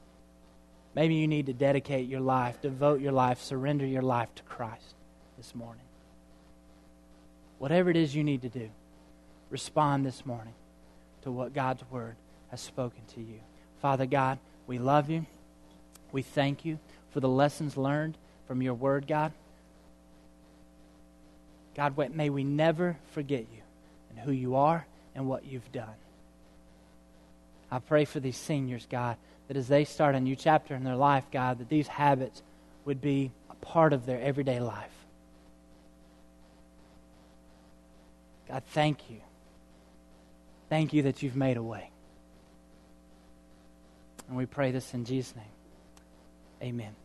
Maybe 0.95 1.15
you 1.15 1.27
need 1.27 1.47
to 1.47 1.55
dedicate 1.55 2.07
your 2.07 2.21
life, 2.21 2.61
devote 2.61 3.01
your 3.01 3.13
life, 3.13 3.41
surrender 3.41 3.87
your 3.87 4.03
life 4.03 4.29
to 4.35 4.43
Christ 4.43 4.95
this 5.39 5.55
morning. 5.55 5.83
Whatever 7.59 7.89
it 7.89 7.97
is 7.97 8.15
you 8.15 8.25
need 8.25 8.43
to 8.43 8.51
do, 8.51 8.69
respond 9.49 10.05
this 10.05 10.27
morning 10.27 10.53
to 11.23 11.31
what 11.31 11.55
God's 11.55 11.83
Word 11.91 12.17
has 12.51 12.61
spoken 12.61 13.01
to 13.15 13.21
you. 13.21 13.41
Father 13.81 14.05
God, 14.05 14.39
we 14.67 14.79
love 14.79 15.09
you. 15.09 15.25
We 16.13 16.21
thank 16.21 16.67
you 16.67 16.79
for 17.11 17.21
the 17.21 17.29
lessons 17.29 17.79
learned 17.79 18.19
from 18.47 18.61
your 18.61 18.75
Word, 18.75 19.07
God. 19.07 19.33
God, 21.75 21.97
may 22.15 22.29
we 22.29 22.45
never 22.45 22.99
forget 23.13 23.47
you 23.51 23.63
and 24.11 24.19
who 24.19 24.33
you 24.33 24.57
are 24.57 24.87
and 25.15 25.27
what 25.27 25.47
you've 25.47 25.73
done. 25.73 25.95
I 27.73 27.81
pray 27.81 28.05
for 28.05 28.21
these 28.21 28.37
seniors, 28.37 28.87
God 28.89 29.17
that 29.53 29.59
as 29.59 29.69
they 29.69 29.85
start 29.85 30.15
a 30.15 30.21
new 30.21 30.35
chapter 30.35 30.75
in 30.75 30.83
their 30.83 30.97
life, 30.97 31.25
God, 31.31 31.59
that 31.59 31.69
these 31.69 31.87
habits 31.87 32.43
would 32.87 33.03
be 33.03 33.31
a 33.51 33.55
part 33.57 33.93
of 33.93 34.07
their 34.07 34.19
everyday 34.19 34.61
life. 34.61 34.91
God, 38.49 38.63
thank 38.69 39.11
you. 39.11 39.21
Thank 40.71 40.95
you 40.95 41.03
that 41.03 41.23
you've 41.23 41.37
made 41.37 41.59
a 41.59 41.63
way. 41.63 41.91
And 44.29 44.39
we 44.39 44.47
pray 44.47 44.71
this 44.71 44.95
in 44.95 45.05
Jesus' 45.05 45.37
name. 45.37 45.45
Amen. 46.63 47.02